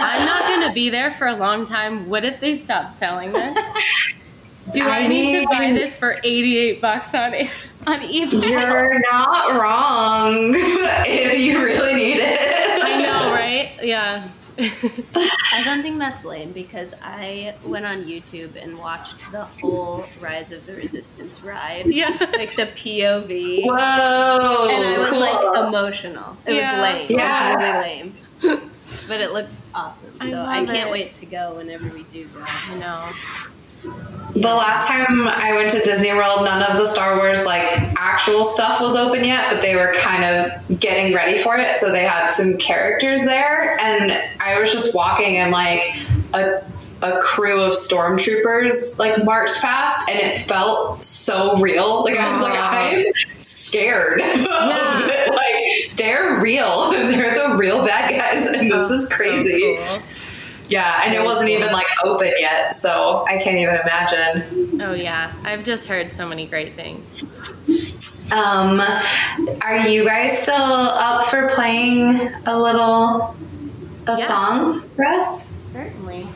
I'm 0.00 0.26
not 0.26 0.42
gonna 0.42 0.72
be 0.72 0.90
there 0.90 1.10
for 1.12 1.26
a 1.26 1.34
long 1.34 1.64
time. 1.64 2.08
What 2.08 2.24
if 2.24 2.40
they 2.40 2.54
stop 2.54 2.92
selling 2.92 3.32
this? 3.32 3.74
Do 4.72 4.86
I, 4.86 4.98
I 4.98 5.06
need 5.06 5.40
to 5.40 5.46
buy 5.46 5.72
this 5.72 5.96
for 5.96 6.16
88 6.22 6.80
bucks 6.80 7.14
on 7.14 7.32
on 7.86 8.00
eBay? 8.00 8.50
You're 8.50 8.98
not 9.10 9.58
wrong 9.60 10.52
if 10.54 11.40
you 11.40 11.64
really 11.64 11.94
need 11.94 12.18
it. 12.18 12.82
I 12.82 13.00
know, 13.00 13.32
right? 13.32 13.72
Yeah. 13.82 14.28
I 14.58 15.62
don't 15.64 15.82
think 15.82 15.98
that's 15.98 16.24
lame 16.24 16.52
because 16.52 16.94
I 17.02 17.54
went 17.64 17.86
on 17.86 18.04
YouTube 18.04 18.60
and 18.60 18.78
watched 18.78 19.30
the 19.30 19.44
whole 19.44 20.04
Rise 20.20 20.50
of 20.52 20.66
the 20.66 20.74
Resistance 20.74 21.42
ride. 21.42 21.86
Yeah. 21.98 22.08
Like 22.32 22.54
the 22.56 22.66
POV. 22.66 23.64
Whoa. 23.64 23.74
and 24.70 24.84
I 24.84 24.98
was 24.98 25.10
cool. 25.10 25.20
like 25.20 25.68
emotional. 25.68 26.36
It 26.46 26.54
Yeah. 26.56 26.72
was 26.80 26.82
lame. 27.08 27.18
Yeah. 27.18 27.52
It 27.52 27.56
was 27.56 27.64
really 27.64 28.58
lame. 28.58 28.68
but 29.08 29.20
it 29.20 29.32
looked 29.32 29.58
awesome. 29.74 30.12
I 30.20 30.30
So 30.30 30.36
I, 30.38 30.58
love 30.60 30.66
can't 30.68 30.88
it. 30.88 30.92
wait 30.92 31.14
to 31.16 31.26
go 31.26 31.54
whenever 31.56 31.88
we 31.88 32.02
do 32.04 32.26
go. 32.28 32.44
you 32.72 32.80
know. 32.80 33.08
The 34.34 34.40
last 34.54 34.88
time 34.88 35.28
I 35.28 35.52
went 35.54 35.70
to 35.70 35.80
Disney 35.80 36.12
World, 36.12 36.44
none 36.44 36.62
of 36.62 36.76
the 36.78 36.84
Star 36.84 37.16
Wars 37.16 37.44
like 37.46 37.87
actual 38.18 38.44
stuff 38.44 38.80
was 38.80 38.96
open 38.96 39.24
yet, 39.24 39.52
but 39.52 39.62
they 39.62 39.76
were 39.76 39.92
kind 39.96 40.24
of 40.24 40.80
getting 40.80 41.14
ready 41.14 41.38
for 41.38 41.56
it. 41.56 41.76
So 41.76 41.92
they 41.92 42.04
had 42.04 42.30
some 42.30 42.56
characters 42.58 43.24
there, 43.24 43.78
and 43.80 44.12
I 44.40 44.58
was 44.60 44.72
just 44.72 44.94
walking 44.94 45.38
and 45.38 45.52
like 45.52 45.96
a 46.34 46.62
a 47.00 47.20
crew 47.20 47.60
of 47.62 47.74
stormtroopers 47.74 48.98
like 48.98 49.24
marched 49.24 49.60
past, 49.62 50.08
and 50.10 50.18
it 50.18 50.38
felt 50.38 51.04
so 51.04 51.56
real. 51.58 52.02
Like 52.04 52.18
I 52.18 52.28
was 52.28 52.40
like, 52.40 52.58
I'm 52.58 53.04
scared. 53.38 54.20
of 54.20 54.26
it. 54.28 55.28
Like 55.38 55.96
they're 55.96 56.40
real, 56.40 56.90
they're 56.90 57.48
the 57.48 57.56
real 57.56 57.84
bad 57.84 58.10
guys, 58.10 58.46
and 58.46 58.70
this 58.70 58.90
is 58.90 59.08
crazy. 59.08 59.76
So 59.76 59.84
cool. 59.84 60.02
Yeah, 60.68 61.02
and 61.04 61.14
it 61.14 61.24
wasn't 61.24 61.48
even 61.50 61.72
like 61.72 61.86
open 62.04 62.32
yet, 62.38 62.74
so 62.74 63.24
I 63.28 63.38
can't 63.38 63.56
even 63.56 63.76
imagine. 63.76 64.80
Oh 64.82 64.92
yeah, 64.92 65.32
I've 65.44 65.62
just 65.64 65.86
heard 65.86 66.10
so 66.10 66.28
many 66.28 66.46
great 66.46 66.74
things. 66.74 67.24
Um, 68.32 68.80
are 69.62 69.78
you 69.88 70.04
guys 70.04 70.38
still 70.42 70.54
up 70.54 71.24
for 71.26 71.48
playing 71.48 72.20
a 72.46 72.58
little 72.58 73.34
a 74.06 74.16
Yeah. 74.18 74.26
song 74.26 74.82
for 74.96 75.04
us? 75.06 75.48
Certainly. 75.72 76.28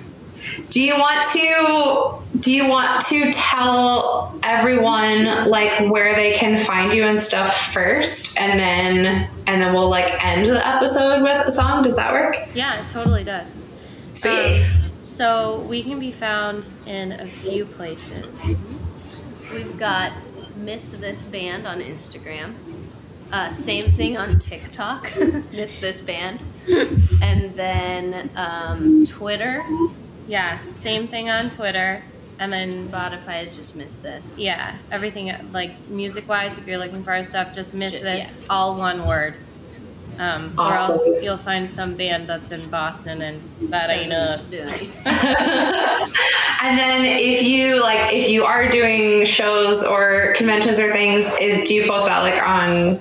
Do 0.71 0.83
you 0.83 0.99
want 0.99 1.23
to 1.33 2.19
do 2.41 2.53
you 2.53 2.67
want 2.67 3.01
to 3.07 3.31
tell 3.33 4.35
everyone 4.43 5.49
like 5.49 5.89
where 5.91 6.15
they 6.17 6.33
can 6.33 6.59
find 6.59 6.93
you 6.93 7.05
and 7.05 7.21
stuff 7.23 7.73
first 7.73 8.37
and 8.39 8.59
then 8.59 9.29
and 9.47 9.63
then 9.63 9.73
we'll 9.73 9.89
like 9.89 10.13
end 10.25 10.47
the 10.47 10.67
episode 10.67 11.23
with 11.23 11.47
a 11.47 11.51
song? 11.53 11.83
Does 11.83 11.95
that 11.97 12.13
work? 12.13 12.37
Yeah, 12.55 12.81
it 12.83 12.89
totally 12.89 13.23
does. 13.23 13.57
Sweet. 14.15 14.63
Um, 14.65 14.71
so 15.03 15.65
we 15.69 15.83
can 15.83 16.01
be 16.01 16.11
found 16.11 16.69
in 16.87 17.13
a 17.13 17.27
few 17.27 17.65
places. 17.65 18.59
We've 19.53 19.79
got 19.79 20.13
Miss 20.57 20.91
This 20.91 21.25
Band 21.25 21.67
on 21.67 21.81
Instagram. 21.81 22.55
Uh, 23.33 23.49
same 23.49 23.87
thing 23.87 24.17
on 24.17 24.38
TikTok, 24.38 25.11
Miss 25.53 25.81
This 25.81 26.01
Band. 26.01 26.41
And 27.23 27.55
then 27.55 28.31
um, 28.37 29.07
Twitter, 29.07 29.65
Yeah, 30.29 30.59
same 30.71 31.07
thing 31.09 31.31
on 31.31 31.51
Twitter. 31.51 32.03
And 32.38 32.53
then, 32.53 32.88
Spotify 32.88 33.45
is 33.47 33.57
just 33.57 33.77
Miss 33.77 33.93
This. 33.97 34.35
yeah, 34.37 34.75
everything 34.91 35.33
like 35.53 35.88
music 35.88 36.29
wise, 36.29 36.59
if 36.59 36.67
you're 36.67 36.79
looking 36.79 37.05
for 37.05 37.12
our 37.12 37.23
stuff, 37.23 37.55
just 37.55 37.73
miss 37.73 37.93
this, 37.93 38.38
all 38.51 38.77
one 38.77 39.07
word. 39.07 39.35
Um, 40.18 40.53
Or 40.59 40.64
Awesome. 40.66 40.92
else 41.14 41.22
you'll 41.25 41.37
find 41.38 41.68
some 41.68 41.94
band 41.94 42.29
that's 42.29 42.51
in 42.53 42.68
Boston 42.68 43.22
and 43.22 43.40
that 43.70 43.88
ain't 43.90 44.12
us. 44.12 44.51
Doesn't 44.51 44.79
do 44.79 44.87
anything. 44.87 46.09
And 46.64 46.79
then 46.79 47.05
if 47.05 47.42
you 47.42 47.81
like 47.83 48.12
if 48.12 48.29
you 48.29 48.44
are 48.44 48.68
doing 48.68 49.25
shows 49.25 49.85
or 49.85 50.33
conventions 50.37 50.79
or 50.79 50.92
things, 50.92 51.27
is 51.40 51.66
do 51.66 51.75
you 51.75 51.88
post 51.88 52.07
that 52.07 52.20
like 52.20 52.40
on 52.40 53.01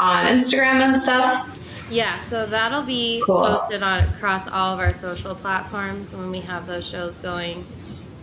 on 0.00 0.24
Instagram 0.26 0.80
and 0.82 0.98
stuff? 0.98 1.54
Yeah, 1.90 2.16
so 2.16 2.46
that'll 2.46 2.82
be 2.84 3.22
Cool. 3.26 3.40
posted 3.42 3.82
on 3.82 4.04
across 4.04 4.48
all 4.48 4.72
of 4.72 4.80
our 4.80 4.94
social 4.94 5.34
platforms 5.34 6.14
when 6.14 6.30
we 6.30 6.40
have 6.40 6.66
those 6.66 6.86
shows 6.88 7.18
going. 7.18 7.64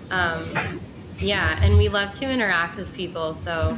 Um, 0.09 0.79
yeah, 1.19 1.59
and 1.63 1.77
we 1.77 1.87
love 1.87 2.11
to 2.13 2.29
interact 2.29 2.77
with 2.77 2.91
people. 2.95 3.35
So, 3.35 3.77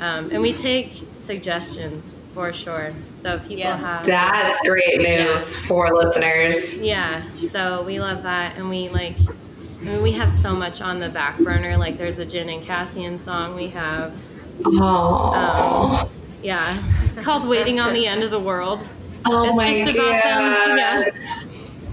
um, 0.00 0.30
and 0.32 0.40
we 0.42 0.52
take 0.52 1.04
suggestions 1.16 2.16
for 2.34 2.52
sure. 2.52 2.92
So 3.10 3.38
people 3.38 3.56
Yeah. 3.58 3.76
have 3.76 4.06
That's 4.06 4.60
great 4.68 4.98
news 5.00 5.66
for 5.66 5.88
listeners. 5.94 6.82
Yeah, 6.82 7.22
so 7.38 7.84
we 7.84 7.98
love 8.00 8.22
that, 8.22 8.56
and 8.56 8.68
we 8.68 8.88
like. 8.88 9.14
I 9.80 9.84
mean, 9.84 10.02
we 10.02 10.10
have 10.12 10.32
so 10.32 10.54
much 10.54 10.80
on 10.80 10.98
the 10.98 11.08
back 11.08 11.38
burner. 11.38 11.76
Like, 11.76 11.98
there's 11.98 12.18
a 12.18 12.26
Jyn 12.26 12.52
and 12.52 12.62
Cassian 12.64 13.16
song 13.16 13.54
we 13.54 13.68
have. 13.68 14.12
Oh, 14.64 16.00
Um, 16.02 16.08
yeah, 16.42 16.76
it's 17.04 17.18
called 17.24 17.46
"Waiting 17.48 17.78
on 17.78 17.92
the 17.92 18.06
End 18.06 18.22
of 18.24 18.30
the 18.32 18.40
World." 18.40 18.86
oh 19.26 19.44
it's 19.48 19.56
my 19.56 19.84
just 19.84 19.96
god! 19.96 20.08
about 20.08 20.66
them, 20.66 20.78
yeah, 20.78 21.04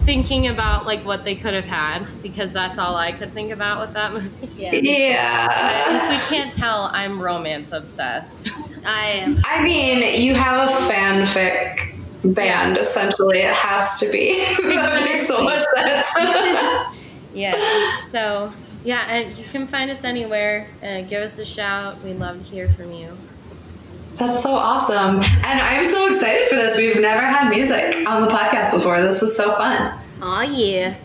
thinking 0.05 0.47
about 0.47 0.85
like 0.85 1.03
what 1.05 1.23
they 1.25 1.35
could 1.35 1.53
have 1.53 1.65
had 1.65 2.05
because 2.23 2.51
that's 2.51 2.77
all 2.79 2.95
I 2.95 3.11
could 3.11 3.33
think 3.33 3.51
about 3.51 3.79
with 3.81 3.93
that 3.93 4.13
movie. 4.13 4.29
Yeah. 4.55 4.69
if 4.73 4.83
Yeah. 4.83 6.09
we 6.09 6.17
can't 6.35 6.53
tell, 6.55 6.89
I'm 6.93 7.21
romance 7.21 7.71
obsessed. 7.71 8.49
I 8.85 9.05
am. 9.07 9.41
I 9.45 9.63
mean, 9.63 10.21
you 10.21 10.35
have 10.35 10.69
a 10.69 10.73
fanfic 10.91 11.95
band. 12.33 12.77
Essentially, 12.77 13.39
it 13.39 13.53
has 13.53 13.99
to 13.99 14.11
be. 14.11 14.43
that 14.63 15.03
makes 15.05 15.27
so 15.27 15.43
much 15.43 15.63
sense. 15.75 16.91
Yeah. 17.35 18.07
So 18.07 18.53
yeah, 18.85 19.05
and 19.09 19.37
you 19.37 19.43
can 19.43 19.67
find 19.67 19.91
us 19.91 20.05
anywhere. 20.05 20.67
Uh, 20.81 21.01
give 21.01 21.21
us 21.21 21.37
a 21.37 21.43
shout. 21.43 22.01
We'd 22.01 22.17
love 22.17 22.37
to 22.37 22.43
hear 22.45 22.69
from 22.69 22.93
you. 22.93 23.17
That's 24.15 24.41
so 24.41 24.51
awesome. 24.51 25.17
And 25.17 25.59
I'm 25.59 25.83
so 25.83 26.07
excited 26.07 26.47
for 26.47 26.55
this. 26.55 26.77
We've 26.77 27.01
never 27.01 27.25
had 27.25 27.49
music 27.49 28.07
on 28.07 28.21
the 28.21 28.29
podcast 28.29 28.73
before. 28.73 29.01
This 29.01 29.21
is 29.21 29.35
so 29.35 29.51
fun. 29.57 29.99
Oh 30.21 30.41
yeah. 30.43 30.95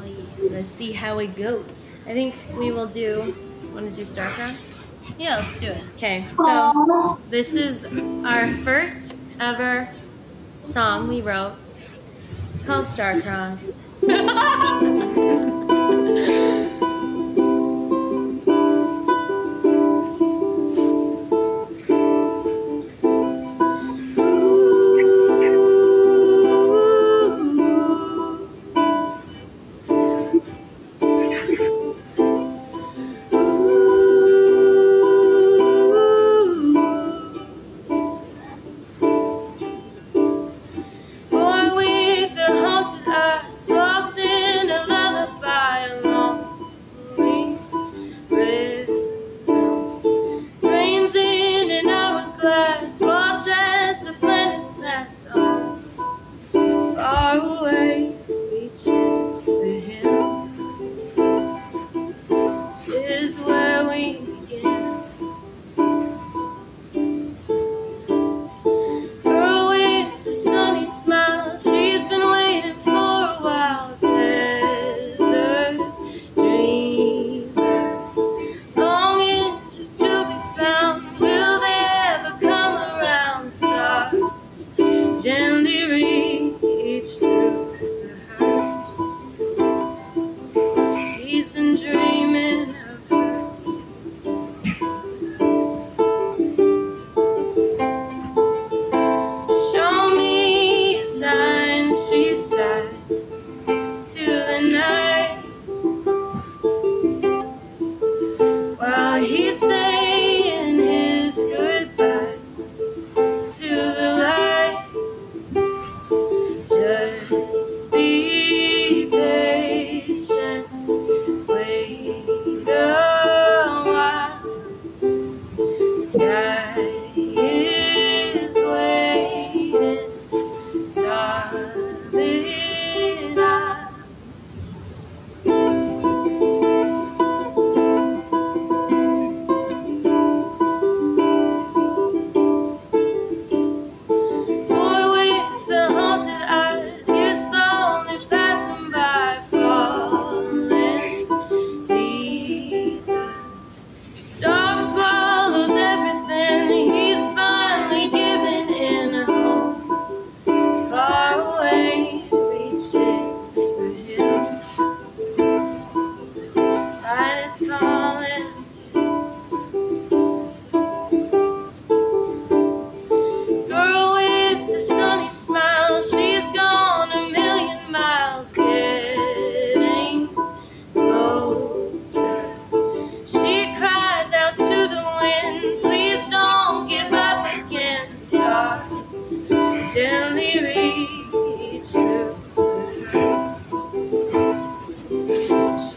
Oh 0.00 0.06
yeah. 0.06 0.50
Let's 0.50 0.70
see 0.70 0.92
how 0.92 1.18
it 1.18 1.36
goes. 1.36 1.86
I 2.06 2.14
think 2.14 2.34
we 2.56 2.70
will 2.72 2.86
do. 2.86 3.34
Want 3.74 3.90
to 3.90 3.94
do 3.94 4.02
Starcrossed? 4.02 4.71
Yeah, 5.18 5.38
let's 5.38 5.56
do 5.58 5.66
it. 5.66 5.82
Okay. 5.94 6.24
So 6.36 7.18
this 7.30 7.54
is 7.54 7.84
our 8.24 8.48
first 8.58 9.16
ever 9.38 9.88
song 10.62 11.08
we 11.08 11.20
wrote 11.20 11.54
called 12.66 12.86
Starcrossed. 12.86 13.80
Born 14.00 15.58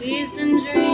She's 0.06 0.36
been 0.36 0.60
dreaming 0.62 0.85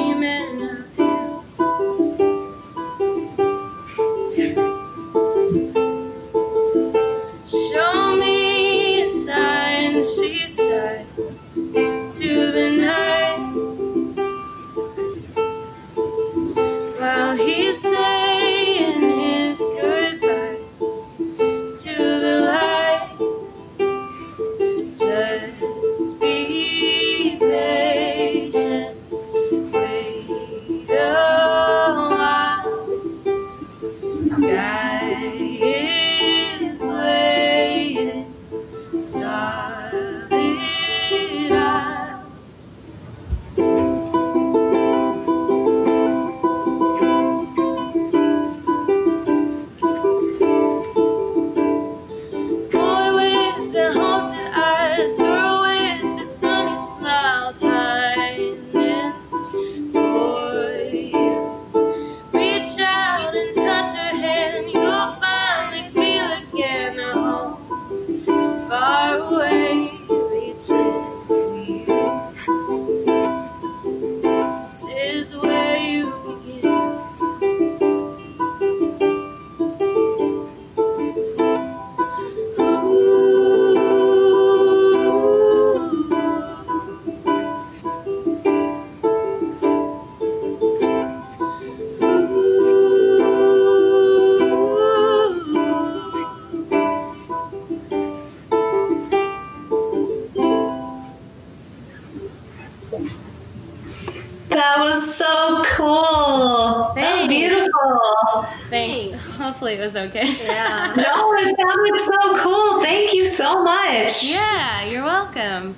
Hopefully 109.77 109.79
it 109.79 109.81
was 109.81 109.97
okay. 110.37 110.45
Yeah. 110.47 110.93
No, 110.97 111.35
it 111.35 111.57
sounded 111.59 111.99
so 111.99 112.43
cool. 112.43 112.83
Thank 112.83 113.13
you 113.15 113.25
so 113.27 113.63
much. 113.63 114.25
yeah, 114.25 114.85
you're 114.85 115.05
welcome. 115.05 115.75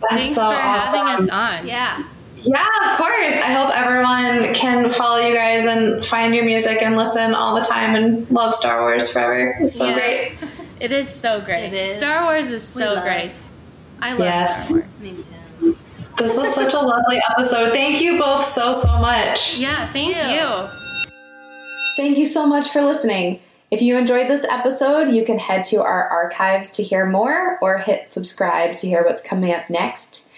That's 0.00 0.14
Thanks 0.14 0.34
so 0.34 0.42
for 0.50 0.56
awesome. 0.56 0.94
having 0.94 1.24
us 1.24 1.30
on. 1.30 1.66
Yeah. 1.66 2.02
Yeah, 2.42 2.92
of 2.92 2.98
course. 2.98 3.34
I 3.34 3.52
hope 3.52 3.76
everyone 3.76 4.54
can 4.54 4.90
follow 4.90 5.18
you 5.18 5.34
guys 5.34 5.64
and 5.64 6.04
find 6.04 6.34
your 6.34 6.44
music 6.44 6.80
and 6.82 6.96
listen 6.96 7.34
all 7.34 7.54
the 7.56 7.62
time 7.64 7.94
and 7.96 8.30
love 8.30 8.54
Star 8.54 8.82
Wars 8.82 9.10
forever. 9.12 9.56
It's 9.60 9.74
so 9.74 9.86
Yeah. 9.86 9.94
great. 9.94 10.32
It 10.78 10.92
is 10.92 11.08
so 11.08 11.40
great. 11.40 11.72
It 11.72 11.88
is. 11.88 11.96
Star 11.96 12.24
Wars 12.24 12.50
is 12.50 12.62
so 12.62 12.94
love 12.94 13.04
great. 13.04 13.32
I 14.00 14.10
love 14.10 14.20
Yes. 14.20 14.68
Star 14.68 14.80
Wars. 14.80 15.02
Me 15.02 15.10
too. 15.62 15.78
This 16.18 16.36
was 16.36 16.54
such 16.54 16.74
a 16.74 16.78
lovely 16.78 17.18
episode. 17.30 17.72
Thank 17.72 18.00
you 18.02 18.18
both 18.18 18.44
so, 18.44 18.72
so 18.72 18.98
much. 18.98 19.56
Yeah, 19.58 19.86
thank 19.88 20.14
you. 20.14 20.22
you. 20.22 20.68
Thank 21.96 22.18
you 22.18 22.26
so 22.26 22.46
much 22.46 22.68
for 22.68 22.82
listening. 22.82 23.40
If 23.70 23.80
you 23.80 23.96
enjoyed 23.96 24.28
this 24.28 24.44
episode, 24.44 25.08
you 25.08 25.24
can 25.24 25.38
head 25.38 25.64
to 25.64 25.82
our 25.82 26.06
archives 26.08 26.70
to 26.72 26.82
hear 26.82 27.06
more 27.06 27.58
or 27.62 27.78
hit 27.78 28.06
subscribe 28.06 28.76
to 28.76 28.86
hear 28.86 29.02
what's 29.02 29.24
coming 29.24 29.52
up 29.52 29.70
next. 29.70 30.28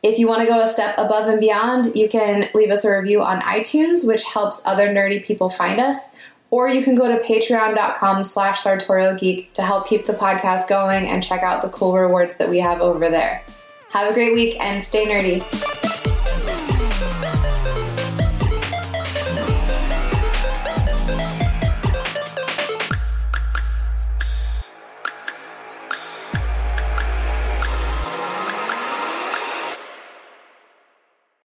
If 0.00 0.20
you 0.20 0.28
want 0.28 0.42
to 0.42 0.46
go 0.46 0.60
a 0.60 0.68
step 0.68 0.94
above 0.96 1.28
and 1.28 1.40
beyond, 1.40 1.96
you 1.96 2.08
can 2.08 2.48
leave 2.54 2.70
us 2.70 2.84
a 2.84 2.96
review 2.96 3.20
on 3.20 3.40
iTunes, 3.40 4.06
which 4.06 4.24
helps 4.24 4.64
other 4.64 4.88
nerdy 4.88 5.22
people 5.22 5.50
find 5.50 5.80
us. 5.80 6.14
Or 6.50 6.68
you 6.68 6.84
can 6.84 6.94
go 6.94 7.08
to 7.08 7.22
patreon.com 7.22 8.22
slash 8.22 8.60
sartorial 8.60 9.16
geek 9.16 9.52
to 9.54 9.62
help 9.62 9.88
keep 9.88 10.06
the 10.06 10.12
podcast 10.12 10.68
going 10.68 11.08
and 11.08 11.22
check 11.22 11.42
out 11.42 11.62
the 11.62 11.68
cool 11.68 11.94
rewards 11.94 12.38
that 12.38 12.48
we 12.48 12.60
have 12.60 12.80
over 12.80 13.10
there. 13.10 13.42
Have 13.90 14.08
a 14.08 14.14
great 14.14 14.32
week 14.32 14.58
and 14.60 14.84
stay 14.84 15.04
nerdy. 15.04 15.97